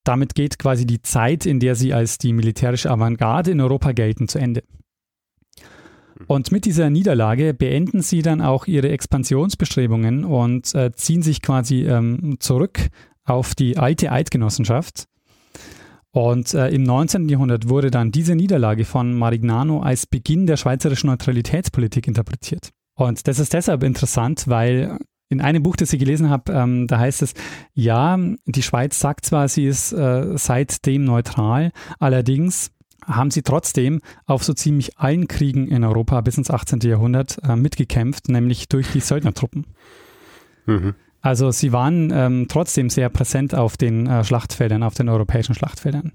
[0.05, 4.29] Damit geht quasi die Zeit, in der sie als die militärische Avantgarde in Europa gelten,
[4.29, 4.63] zu Ende.
[6.27, 11.83] Und mit dieser Niederlage beenden sie dann auch ihre Expansionsbestrebungen und äh, ziehen sich quasi
[11.83, 12.79] ähm, zurück
[13.25, 15.07] auf die alte Eidgenossenschaft.
[16.13, 17.29] Und äh, im 19.
[17.29, 22.71] Jahrhundert wurde dann diese Niederlage von Marignano als Beginn der schweizerischen Neutralitätspolitik interpretiert.
[22.95, 24.99] Und das ist deshalb interessant, weil
[25.35, 27.35] in einem Buch, das ich gelesen habe, ähm, da heißt es,
[27.75, 32.71] ja, die Schweiz sagt zwar, sie ist äh, seitdem neutral, allerdings
[33.05, 36.81] haben sie trotzdem auf so ziemlich allen Kriegen in Europa bis ins 18.
[36.81, 39.67] Jahrhundert äh, mitgekämpft, nämlich durch die Söldnertruppen.
[40.67, 40.95] Mhm.
[41.21, 46.13] Also sie waren ähm, trotzdem sehr präsent auf den äh, Schlachtfeldern, auf den europäischen Schlachtfeldern.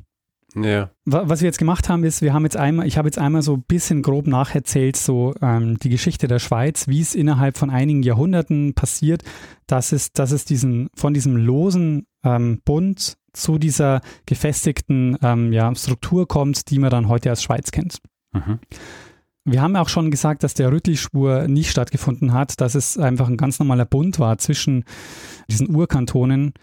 [0.56, 0.90] Ja.
[1.06, 3.54] Was wir jetzt gemacht haben, ist, wir haben jetzt einmal, ich habe jetzt einmal so
[3.54, 8.02] ein bisschen grob nacherzählt, so ähm, die Geschichte der Schweiz, wie es innerhalb von einigen
[8.02, 9.24] Jahrhunderten passiert,
[9.68, 15.74] dass es, dass es diesen, von diesem losen ähm, Bund zu dieser gefestigten ähm, ja,
[15.76, 18.00] Struktur kommt, die man dann heute als Schweiz kennt.
[18.34, 18.60] Mhm.
[19.46, 23.38] Wir haben auch schon gesagt, dass der Rüttli-Schwur nicht stattgefunden hat, dass es einfach ein
[23.38, 24.84] ganz normaler Bund war zwischen
[25.50, 26.54] diesen Urkantonen.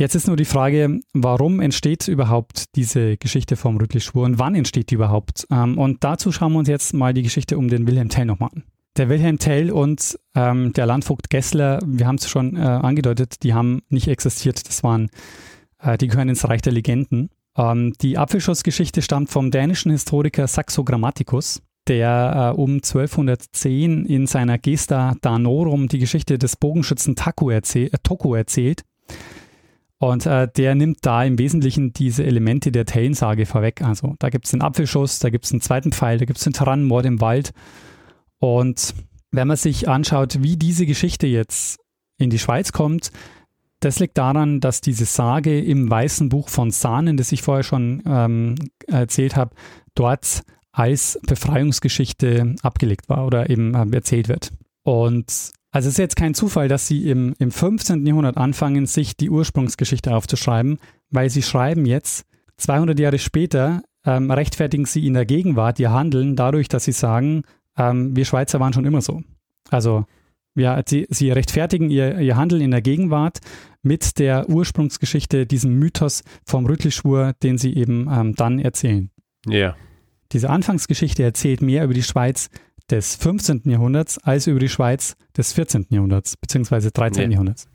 [0.00, 4.90] Jetzt ist nur die Frage, warum entsteht überhaupt diese Geschichte vom Rüttli-Schwur und wann entsteht
[4.90, 5.46] die überhaupt?
[5.50, 8.48] Ähm, und dazu schauen wir uns jetzt mal die Geschichte um den Wilhelm Tell nochmal
[8.54, 8.62] an.
[8.96, 13.52] Der Wilhelm Tell und ähm, der Landvogt Gessler, wir haben es schon äh, angedeutet, die
[13.52, 14.66] haben nicht existiert.
[14.66, 15.10] Das waren,
[15.82, 17.28] äh, die gehören ins Reich der Legenden.
[17.54, 24.58] Ähm, die Apfelschussgeschichte stammt vom dänischen Historiker Saxo Grammaticus der äh, um 1210 in seiner
[24.58, 28.84] Gesta Danorum die Geschichte des Bogenschützen Taku erzähl äh, Toku erzählt.
[30.00, 33.82] Und äh, der nimmt da im Wesentlichen diese Elemente der Tellensage vorweg.
[33.82, 36.44] Also da gibt es den Apfelschuss, da gibt es einen zweiten Pfeil, da gibt es
[36.44, 37.52] den Tyrannenmord im Wald.
[38.38, 38.94] Und
[39.30, 41.78] wenn man sich anschaut, wie diese Geschichte jetzt
[42.16, 43.12] in die Schweiz kommt,
[43.80, 48.02] das liegt daran, dass diese Sage im Weißen Buch von Sahnen, das ich vorher schon
[48.06, 48.54] ähm,
[48.86, 49.54] erzählt habe,
[49.94, 54.50] dort als Befreiungsgeschichte abgelegt war oder eben äh, erzählt wird.
[54.82, 58.04] Und also es ist jetzt kein Zufall, dass sie im, im 15.
[58.06, 60.78] Jahrhundert anfangen, sich die Ursprungsgeschichte aufzuschreiben,
[61.10, 66.36] weil sie schreiben jetzt, 200 Jahre später, ähm, rechtfertigen sie in der Gegenwart ihr Handeln
[66.36, 67.42] dadurch, dass sie sagen,
[67.76, 69.22] ähm, wir Schweizer waren schon immer so.
[69.70, 70.04] Also
[70.56, 73.38] ja, sie, sie rechtfertigen ihr, ihr Handeln in der Gegenwart
[73.82, 79.10] mit der Ursprungsgeschichte, diesem Mythos vom Rüttelschwur, den sie eben ähm, dann erzählen.
[79.46, 79.52] Ja.
[79.52, 79.76] Yeah.
[80.32, 82.50] Diese Anfangsgeschichte erzählt mehr über die Schweiz
[82.90, 83.62] des 15.
[83.64, 85.86] Jahrhunderts als über die Schweiz des 14.
[85.90, 87.22] Jahrhunderts, beziehungsweise 13.
[87.22, 87.30] Yeah.
[87.32, 87.68] Jahrhunderts.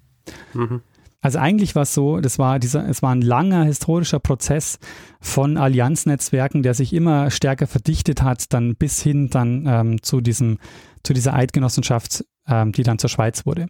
[0.54, 0.82] Mhm.
[1.22, 4.78] Also eigentlich war es so, das war dieser, es war ein langer historischer Prozess
[5.20, 10.60] von Allianznetzwerken, der sich immer stärker verdichtet hat, dann bis hin dann ähm, zu diesem,
[11.02, 13.66] zu dieser Eidgenossenschaft, ähm, die dann zur Schweiz wurde.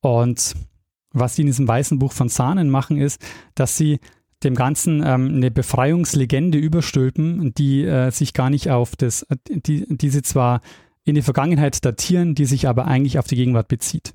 [0.00, 0.54] Und
[1.12, 3.20] was sie in diesem weißen Buch von Sahnen machen, ist,
[3.54, 4.00] dass sie
[4.44, 10.10] dem Ganzen ähm, eine Befreiungslegende überstülpen, die äh, sich gar nicht auf das, die, die
[10.10, 10.60] sie zwar
[11.04, 14.12] in die Vergangenheit datieren, die sich aber eigentlich auf die Gegenwart bezieht.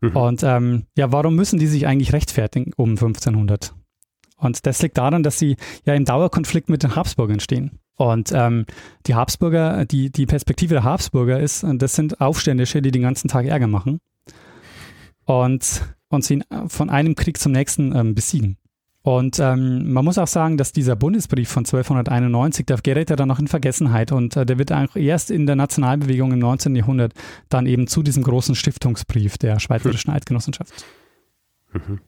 [0.00, 0.16] Mhm.
[0.16, 3.74] Und ähm, ja, warum müssen die sich eigentlich rechtfertigen um 1500?
[4.36, 7.80] Und das liegt daran, dass sie ja im Dauerkonflikt mit den Habsburgern stehen.
[7.96, 8.64] Und ähm,
[9.06, 13.46] die Habsburger, die, die Perspektive der Habsburger ist, das sind Aufständische, die den ganzen Tag
[13.46, 14.00] Ärger machen
[15.24, 18.56] und, und sie von einem Krieg zum nächsten ähm, besiegen.
[19.08, 23.28] Und ähm, man muss auch sagen, dass dieser Bundesbrief von 1291, der gerät ja dann
[23.28, 26.76] noch in Vergessenheit und äh, der wird auch erst in der Nationalbewegung im 19.
[26.76, 27.14] Jahrhundert
[27.48, 30.84] dann eben zu diesem großen Stiftungsbrief der Schweizerischen Eidgenossenschaft.
[31.72, 32.00] Mhm.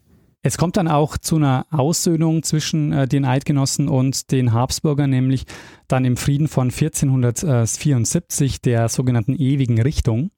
[0.42, 5.46] Es kommt dann auch zu einer Aussöhnung zwischen äh, den Eidgenossen und den Habsburgern, nämlich
[5.88, 10.32] dann im Frieden von 1474, der sogenannten ewigen Richtung.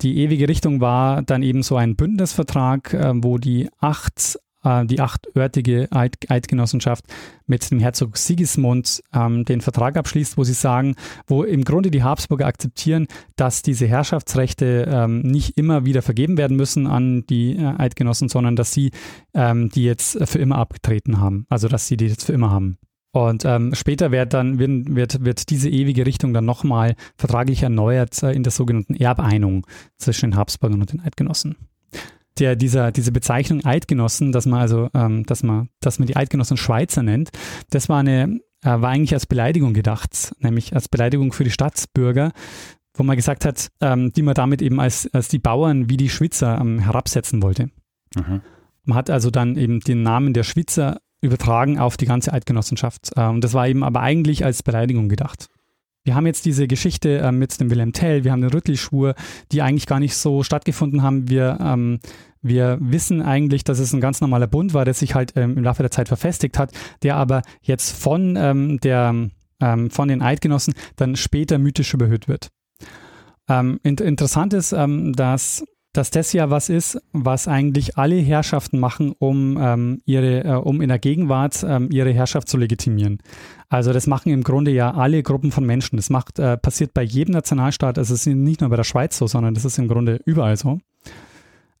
[0.00, 4.38] Die ewige Richtung war dann eben so ein Bündnisvertrag, äh, wo die acht
[4.86, 7.04] die achtörtige Eid Eidgenossenschaft
[7.46, 12.02] mit dem Herzog Sigismund ähm, den Vertrag abschließt, wo sie sagen, wo im Grunde die
[12.02, 17.74] Habsburger akzeptieren, dass diese Herrschaftsrechte ähm, nicht immer wieder vergeben werden müssen an die äh,
[17.78, 18.90] Eidgenossen, sondern dass sie
[19.34, 21.46] ähm, die jetzt für immer abgetreten haben.
[21.48, 22.78] Also dass sie die jetzt für immer haben.
[23.12, 28.32] Und ähm, später wird dann wird, wird diese ewige Richtung dann nochmal vertraglich erneuert äh,
[28.32, 31.56] in der sogenannten Erbeinung zwischen den Habsburgern und den Eidgenossen
[32.38, 36.56] der, dieser, diese Bezeichnung Eidgenossen, dass man also, ähm, dass man, dass man die Eidgenossen
[36.56, 37.30] Schweizer nennt,
[37.70, 42.32] das war eine, äh, war eigentlich als Beleidigung gedacht, nämlich als Beleidigung für die Staatsbürger,
[42.94, 46.08] wo man gesagt hat, ähm, die man damit eben als, als die Bauern wie die
[46.08, 47.70] Schwitzer ähm, herabsetzen wollte.
[48.14, 48.40] Mhm.
[48.84, 53.12] Man hat also dann eben den Namen der Schwitzer übertragen auf die ganze Eidgenossenschaft.
[53.16, 55.48] Äh, und das war eben aber eigentlich als Beleidigung gedacht.
[56.06, 59.16] Wir haben jetzt diese Geschichte äh, mit dem Wilhelm Tell, wir haben den Rüttelschwur,
[59.50, 61.28] die eigentlich gar nicht so stattgefunden haben.
[61.28, 61.98] Wir, ähm,
[62.42, 65.64] wir wissen eigentlich, dass es ein ganz normaler Bund war, der sich halt ähm, im
[65.64, 66.70] Laufe der Zeit verfestigt hat,
[67.02, 72.50] der aber jetzt von, ähm, der, ähm, von den Eidgenossen dann später mythisch überhöht wird.
[73.48, 75.64] Ähm, interessant ist, ähm, dass
[75.96, 80.80] dass das ja was ist, was eigentlich alle Herrschaften machen, um ähm, ihre, äh, um
[80.80, 83.18] in der Gegenwart ähm, ihre Herrschaft zu legitimieren.
[83.68, 85.96] Also das machen im Grunde ja alle Gruppen von Menschen.
[85.96, 89.26] Das macht, äh, passiert bei jedem Nationalstaat, es ist nicht nur bei der Schweiz so,
[89.26, 90.78] sondern das ist im Grunde überall so.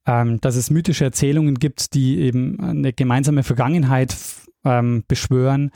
[0.06, 4.16] Ähm, dass es mythische Erzählungen gibt, die eben eine gemeinsame Vergangenheit
[4.64, 5.72] ähm, beschwören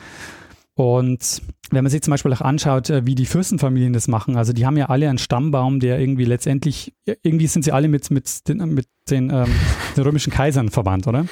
[0.81, 4.55] und wenn man sich zum Beispiel auch anschaut, äh, wie die Fürstenfamilien das machen, also
[4.55, 8.49] die haben ja alle einen Stammbaum, der irgendwie letztendlich, irgendwie sind sie alle mit, mit
[8.49, 9.53] den, mit den, ähm,
[9.95, 11.27] den römischen Kaisern verwandt, oder?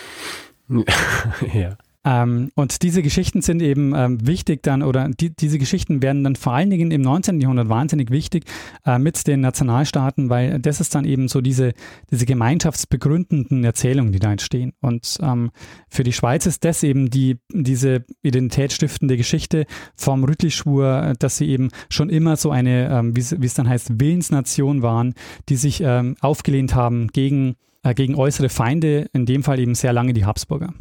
[1.54, 1.78] ja.
[2.04, 6.36] Ähm, und diese Geschichten sind eben ähm, wichtig dann, oder die, diese Geschichten werden dann
[6.36, 7.40] vor allen Dingen im 19.
[7.40, 8.44] Jahrhundert wahnsinnig wichtig
[8.86, 11.72] äh, mit den Nationalstaaten, weil das ist dann eben so diese,
[12.10, 14.72] diese gemeinschaftsbegründenden Erzählungen, die da entstehen.
[14.80, 15.50] Und ähm,
[15.88, 21.70] für die Schweiz ist das eben die, diese identitätsstiftende Geschichte vom Rüttelschwur, dass sie eben
[21.90, 25.14] schon immer so eine, ähm, wie es dann heißt, Willensnation waren,
[25.48, 29.92] die sich ähm, aufgelehnt haben gegen, äh, gegen äußere Feinde, in dem Fall eben sehr
[29.92, 30.72] lange die Habsburger.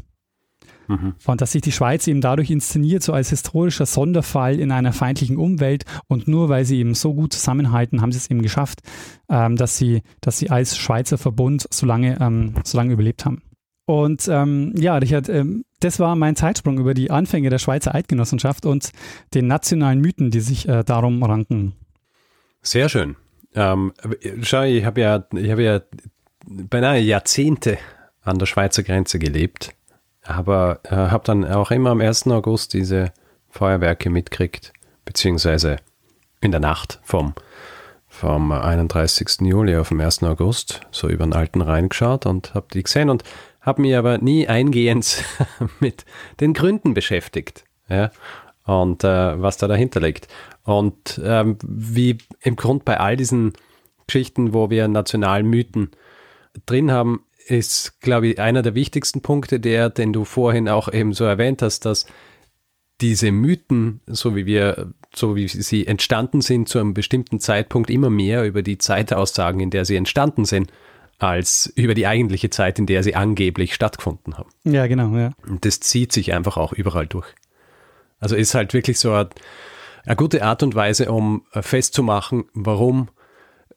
[0.87, 1.15] Mhm.
[1.25, 5.37] Und dass sich die Schweiz eben dadurch inszeniert, so als historischer Sonderfall in einer feindlichen
[5.37, 5.85] Umwelt.
[6.07, 8.81] Und nur weil sie eben so gut zusammenhalten, haben sie es eben geschafft,
[9.29, 13.41] ähm, dass, sie, dass sie als Schweizer Verbund so lange, ähm, so lange überlebt haben.
[13.85, 18.65] Und ähm, ja, Richard, ähm, das war mein Zeitsprung über die Anfänge der Schweizer Eidgenossenschaft
[18.65, 18.91] und
[19.33, 21.73] den nationalen Mythen, die sich äh, darum ranken.
[22.61, 23.15] Sehr schön.
[23.55, 23.93] Ähm,
[24.41, 25.81] schau, ich habe ja, ich habe ja
[26.45, 27.77] beinahe Jahrzehnte
[28.21, 29.76] an der Schweizer Grenze gelebt
[30.27, 32.27] aber äh, habe dann auch immer am 1.
[32.27, 33.11] August diese
[33.49, 34.73] Feuerwerke mitkriegt,
[35.05, 35.77] beziehungsweise
[36.41, 37.33] in der Nacht vom,
[38.07, 39.41] vom 31.
[39.41, 40.23] Juli auf den 1.
[40.23, 43.23] August so über den alten Rhein geschaut und habe die gesehen und
[43.61, 45.23] habe mich aber nie eingehend
[45.79, 46.05] mit
[46.39, 47.63] den Gründen beschäftigt.
[47.89, 48.11] Ja?
[48.65, 50.27] Und äh, was da dahinter liegt.
[50.63, 53.53] Und ähm, wie im Grund bei all diesen
[54.07, 55.91] Geschichten, wo wir Nationalmythen
[56.65, 61.13] drin haben, ist, glaube ich, einer der wichtigsten Punkte, der, den du vorhin auch eben
[61.13, 62.05] so erwähnt hast, dass
[63.01, 68.09] diese Mythen, so wie wir, so wie sie entstanden sind, zu einem bestimmten Zeitpunkt immer
[68.09, 70.71] mehr über die Zeit aussagen, in der sie entstanden sind,
[71.19, 74.49] als über die eigentliche Zeit, in der sie angeblich stattgefunden haben.
[74.63, 75.31] Ja, genau, ja.
[75.47, 77.27] Und das zieht sich einfach auch überall durch.
[78.19, 79.29] Also ist halt wirklich so eine,
[80.05, 83.09] eine gute Art und Weise, um festzumachen, warum,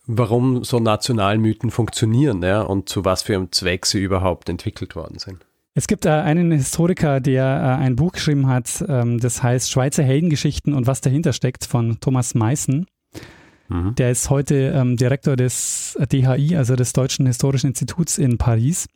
[0.07, 5.19] warum so Nationalmythen funktionieren ja, und zu was für einem Zweck sie überhaupt entwickelt worden
[5.19, 5.45] sind.
[5.75, 10.03] Es gibt äh, einen Historiker, der äh, ein Buch geschrieben hat, ähm, das heißt Schweizer
[10.03, 12.87] Heldengeschichten und was dahinter steckt von Thomas Meissen.
[13.69, 13.95] Mhm.
[13.95, 18.89] Der ist heute ähm, Direktor des DHI, also des Deutschen Historischen Instituts in Paris.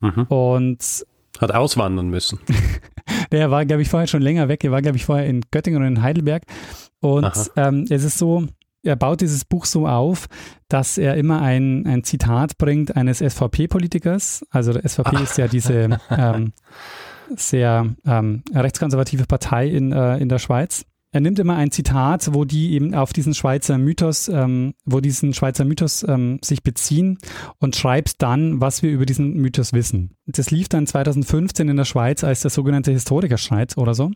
[0.00, 0.24] Mhm.
[0.24, 1.06] Und
[1.38, 2.40] hat auswandern müssen.
[3.32, 4.64] der war, glaube ich, vorher schon länger weg.
[4.64, 6.42] Er war, glaube ich, vorher in Göttingen und in Heidelberg.
[7.00, 8.46] Und ähm, es ist so,
[8.82, 10.26] er baut dieses Buch so auf,
[10.68, 14.44] dass er immer ein, ein Zitat bringt eines SVP-Politikers.
[14.50, 15.22] Also der SVP Ach.
[15.22, 16.52] ist ja diese ähm,
[17.36, 20.84] sehr ähm, rechtskonservative Partei in, äh, in der Schweiz.
[21.12, 25.34] Er nimmt immer ein Zitat, wo die eben auf diesen Schweizer Mythos, ähm, wo diesen
[25.34, 27.18] Schweizer Mythos ähm, sich beziehen
[27.58, 30.16] und schreibt dann, was wir über diesen Mythos wissen.
[30.26, 34.12] Das lief dann 2015 in der Schweiz als der sogenannte Historikerstreit oder so.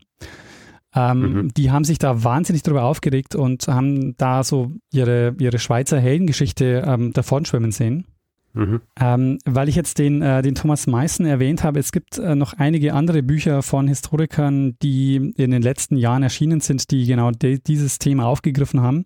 [0.95, 1.53] Ähm, mhm.
[1.53, 6.83] Die haben sich da wahnsinnig drüber aufgeregt und haben da so ihre, ihre Schweizer Heldengeschichte
[6.87, 8.05] ähm, davonschwimmen sehen.
[8.53, 8.79] Mhm.
[8.97, 12.53] Ähm, weil ich jetzt den, äh, den Thomas Meissen erwähnt habe, es gibt äh, noch
[12.53, 17.99] einige andere Bücher von Historikern, die in den letzten Jahren erschienen sind, die genau dieses
[17.99, 19.05] Thema aufgegriffen haben.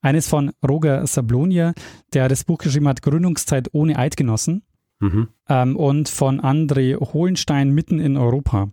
[0.00, 1.74] Eines von Roger Sablonia,
[2.14, 4.62] der das Buch geschrieben hat, Gründungszeit ohne Eidgenossen.
[5.00, 5.28] Mhm.
[5.48, 8.70] Ähm, und von André Hohenstein mitten in Europa.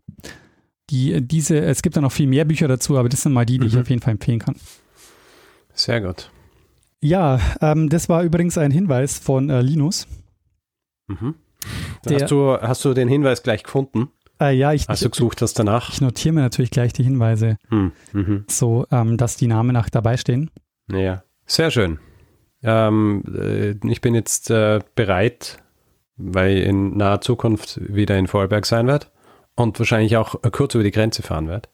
[0.89, 3.57] Die, diese, es gibt da noch viel mehr Bücher dazu, aber das sind mal die,
[3.57, 3.67] die mhm.
[3.67, 4.55] ich auf jeden Fall empfehlen kann.
[5.73, 6.29] Sehr gut.
[7.01, 10.07] Ja, ähm, das war übrigens ein Hinweis von äh, Linus.
[11.07, 11.36] Mhm.
[12.05, 14.09] Der, hast, du, hast du den Hinweis gleich gefunden?
[14.39, 15.91] Äh, ja, ich, Hast du gesucht hast danach?
[15.91, 18.45] Ich notiere mir natürlich gleich die Hinweise, hm, mhm.
[18.49, 20.51] so ähm, dass die Namen nach dabei stehen.
[20.91, 21.99] Ja, sehr schön.
[22.61, 25.59] Ähm, äh, ich bin jetzt äh, bereit,
[26.17, 29.07] weil in naher Zukunft wieder in Vorarlberg sein werde
[29.55, 31.69] und wahrscheinlich auch kurz über die Grenze fahren werde.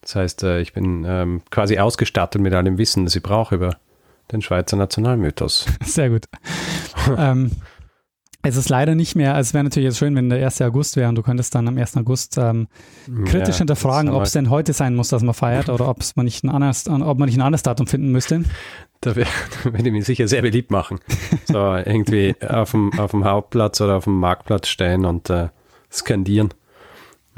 [0.00, 3.76] Das heißt, äh, ich bin ähm, quasi ausgestattet mit allem Wissen, das ich brauche über
[4.30, 5.66] den Schweizer Nationalmythos.
[5.84, 6.26] Sehr gut.
[7.16, 7.50] ähm,
[8.42, 10.62] es ist leider nicht mehr, also es wäre natürlich jetzt schön, wenn der 1.
[10.62, 11.96] August wäre und du könntest dann am 1.
[11.96, 12.68] August ähm,
[13.24, 16.24] kritisch ja, hinterfragen, ob es denn heute sein muss, dass man feiert oder ob man
[16.24, 18.44] nicht ein anderes, ob man nicht ein anderes Datum finden müsste.
[19.02, 19.28] Da würde
[19.84, 21.00] ich mich sicher sehr beliebt machen.
[21.44, 25.48] So irgendwie auf dem, auf dem Hauptplatz oder auf dem Marktplatz stehen und äh,
[25.92, 26.48] skandieren.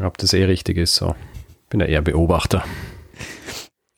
[0.00, 1.14] Ob das eh richtig ist, so.
[1.70, 2.64] Bin ja eher Beobachter.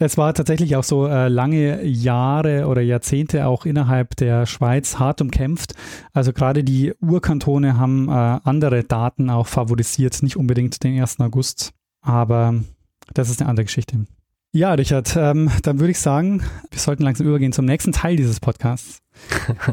[0.03, 5.21] Es war tatsächlich auch so äh, lange Jahre oder Jahrzehnte auch innerhalb der Schweiz hart
[5.21, 5.75] umkämpft.
[6.15, 11.21] Also gerade die Urkantone haben äh, andere Daten auch favorisiert, nicht unbedingt den 1.
[11.21, 11.73] August.
[12.01, 12.55] Aber
[13.13, 14.07] das ist eine andere Geschichte.
[14.53, 18.41] Ja, Richard, ähm, dann würde ich sagen, wir sollten langsam übergehen zum nächsten Teil dieses
[18.41, 19.01] Podcasts.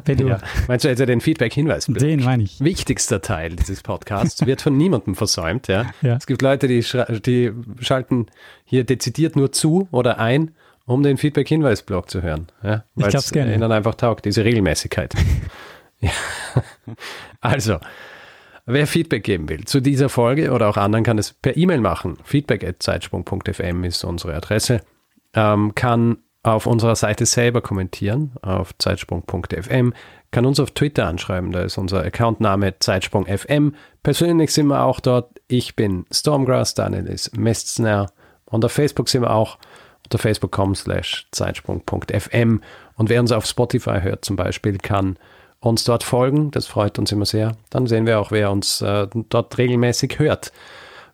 [0.07, 0.39] Ja.
[0.67, 1.85] Meinst du also den Feedback-Hinweis?
[1.85, 2.59] Den meine ich.
[2.61, 5.67] Wichtigster Teil dieses Podcasts wird von niemandem versäumt.
[5.67, 5.91] Ja?
[6.01, 6.15] ja.
[6.15, 6.85] Es gibt Leute, die,
[7.25, 8.27] die schalten
[8.65, 10.51] hier dezidiert nur zu oder ein,
[10.85, 12.47] um den Feedback-Hinweis-Blog zu hören.
[12.63, 12.83] Ja?
[12.95, 13.69] Weil es ihnen ja.
[13.69, 15.13] einfach taugt, diese Regelmäßigkeit.
[15.99, 16.11] ja.
[17.41, 17.77] Also,
[18.65, 22.17] wer Feedback geben will zu dieser Folge oder auch anderen, kann es per E-Mail machen.
[22.23, 24.81] Feedback.zeitsprung.fm ist unsere Adresse.
[25.33, 29.93] Ähm, kann auf unserer Seite selber kommentieren, auf zeitsprung.fm,
[30.31, 33.75] kann uns auf Twitter anschreiben, da ist unser Accountname zeitsprung.fm.
[34.03, 35.39] Persönlich sind wir auch dort.
[35.47, 38.07] Ich bin Stormgrass, Daniel ist Mestzner
[38.45, 39.57] und auf Facebook sind wir auch
[40.03, 42.61] unter facebook.com slash zeitsprung.fm
[42.95, 45.17] und wer uns auf Spotify hört zum Beispiel, kann
[45.59, 47.57] uns dort folgen, das freut uns immer sehr.
[47.69, 50.51] Dann sehen wir auch, wer uns äh, dort regelmäßig hört.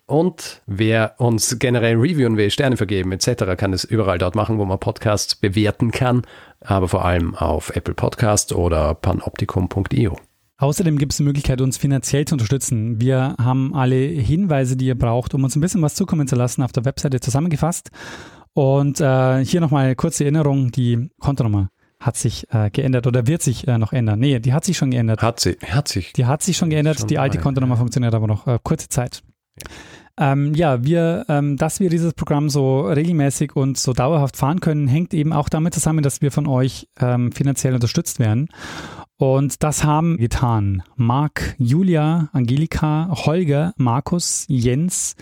[0.06, 4.64] Und wer uns generell reviewen will, Sterne vergeben etc., kann es überall dort machen, wo
[4.66, 6.22] man Podcasts bewerten kann,
[6.60, 10.16] aber vor allem auf Apple Podcast oder panoptikum.io.
[10.58, 13.00] Außerdem gibt es die Möglichkeit, uns finanziell zu unterstützen.
[13.00, 16.62] Wir haben alle Hinweise, die ihr braucht, um uns ein bisschen was zukommen zu lassen,
[16.62, 17.90] auf der Webseite zusammengefasst.
[18.52, 23.66] Und äh, hier nochmal kurze Erinnerung, die Kontonummer hat sich äh, geändert oder wird sich
[23.66, 24.20] äh, noch ändern.
[24.20, 25.22] Nee, die hat sich schon geändert.
[25.22, 26.12] Hat sie, hat sich.
[26.12, 27.00] Die hat sich schon geändert.
[27.00, 29.22] Schon die alte Kontonummer funktioniert aber noch äh, kurze Zeit.
[29.58, 29.64] Ja.
[30.18, 34.86] Ähm, ja, wir, ähm, dass wir dieses Programm so regelmäßig und so dauerhaft fahren können,
[34.86, 38.48] hängt eben auch damit zusammen, dass wir von euch ähm, finanziell unterstützt werden.
[39.16, 45.16] Und das haben getan Marc, Julia, Angelika, Holger, Markus, Jens,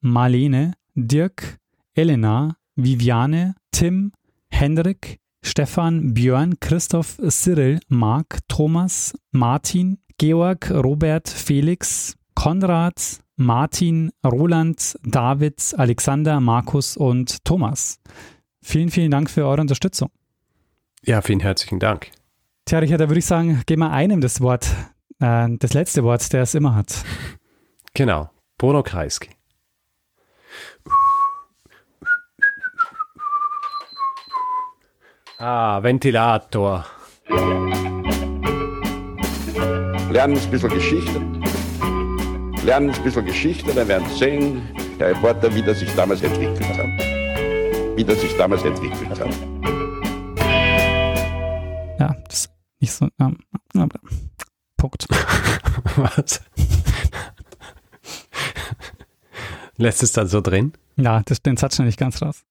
[0.00, 1.58] Marlene, Dirk,
[1.94, 4.12] Elena, Viviane, Tim,
[4.50, 15.74] Hendrik, Stefan, Björn, Christoph, Cyril, Marc, Thomas, Martin, Georg, Robert, Felix, Konrad, Martin, Roland, David,
[15.76, 18.00] Alexander, Markus und Thomas.
[18.60, 20.10] Vielen, vielen Dank für eure Unterstützung.
[21.04, 22.10] Ja, vielen herzlichen Dank.
[22.64, 24.74] Tja, Richard, da würde ich sagen, geben wir einem das Wort,
[25.20, 27.04] äh, das letzte Wort, der es immer hat.
[27.94, 28.28] Genau,
[28.58, 29.30] Bruno Kreisky.
[35.38, 36.84] Ah, Ventilator.
[40.10, 41.47] Lernen ein bisschen Geschichte.
[42.68, 44.60] Lernen ein bisschen Geschichte, dann werden sehen,
[45.00, 47.96] der Reporter, wie das sich damals entwickelt hat.
[47.96, 49.34] Wie das sich damals entwickelt hat.
[51.98, 53.08] Ja, das ist nicht so.
[53.18, 53.38] Ähm,
[54.76, 55.08] Punkt.
[55.96, 56.42] Was?
[59.78, 60.74] Lässt es dann so drin?
[60.96, 62.44] Ja, das, den Satz nicht ganz raus.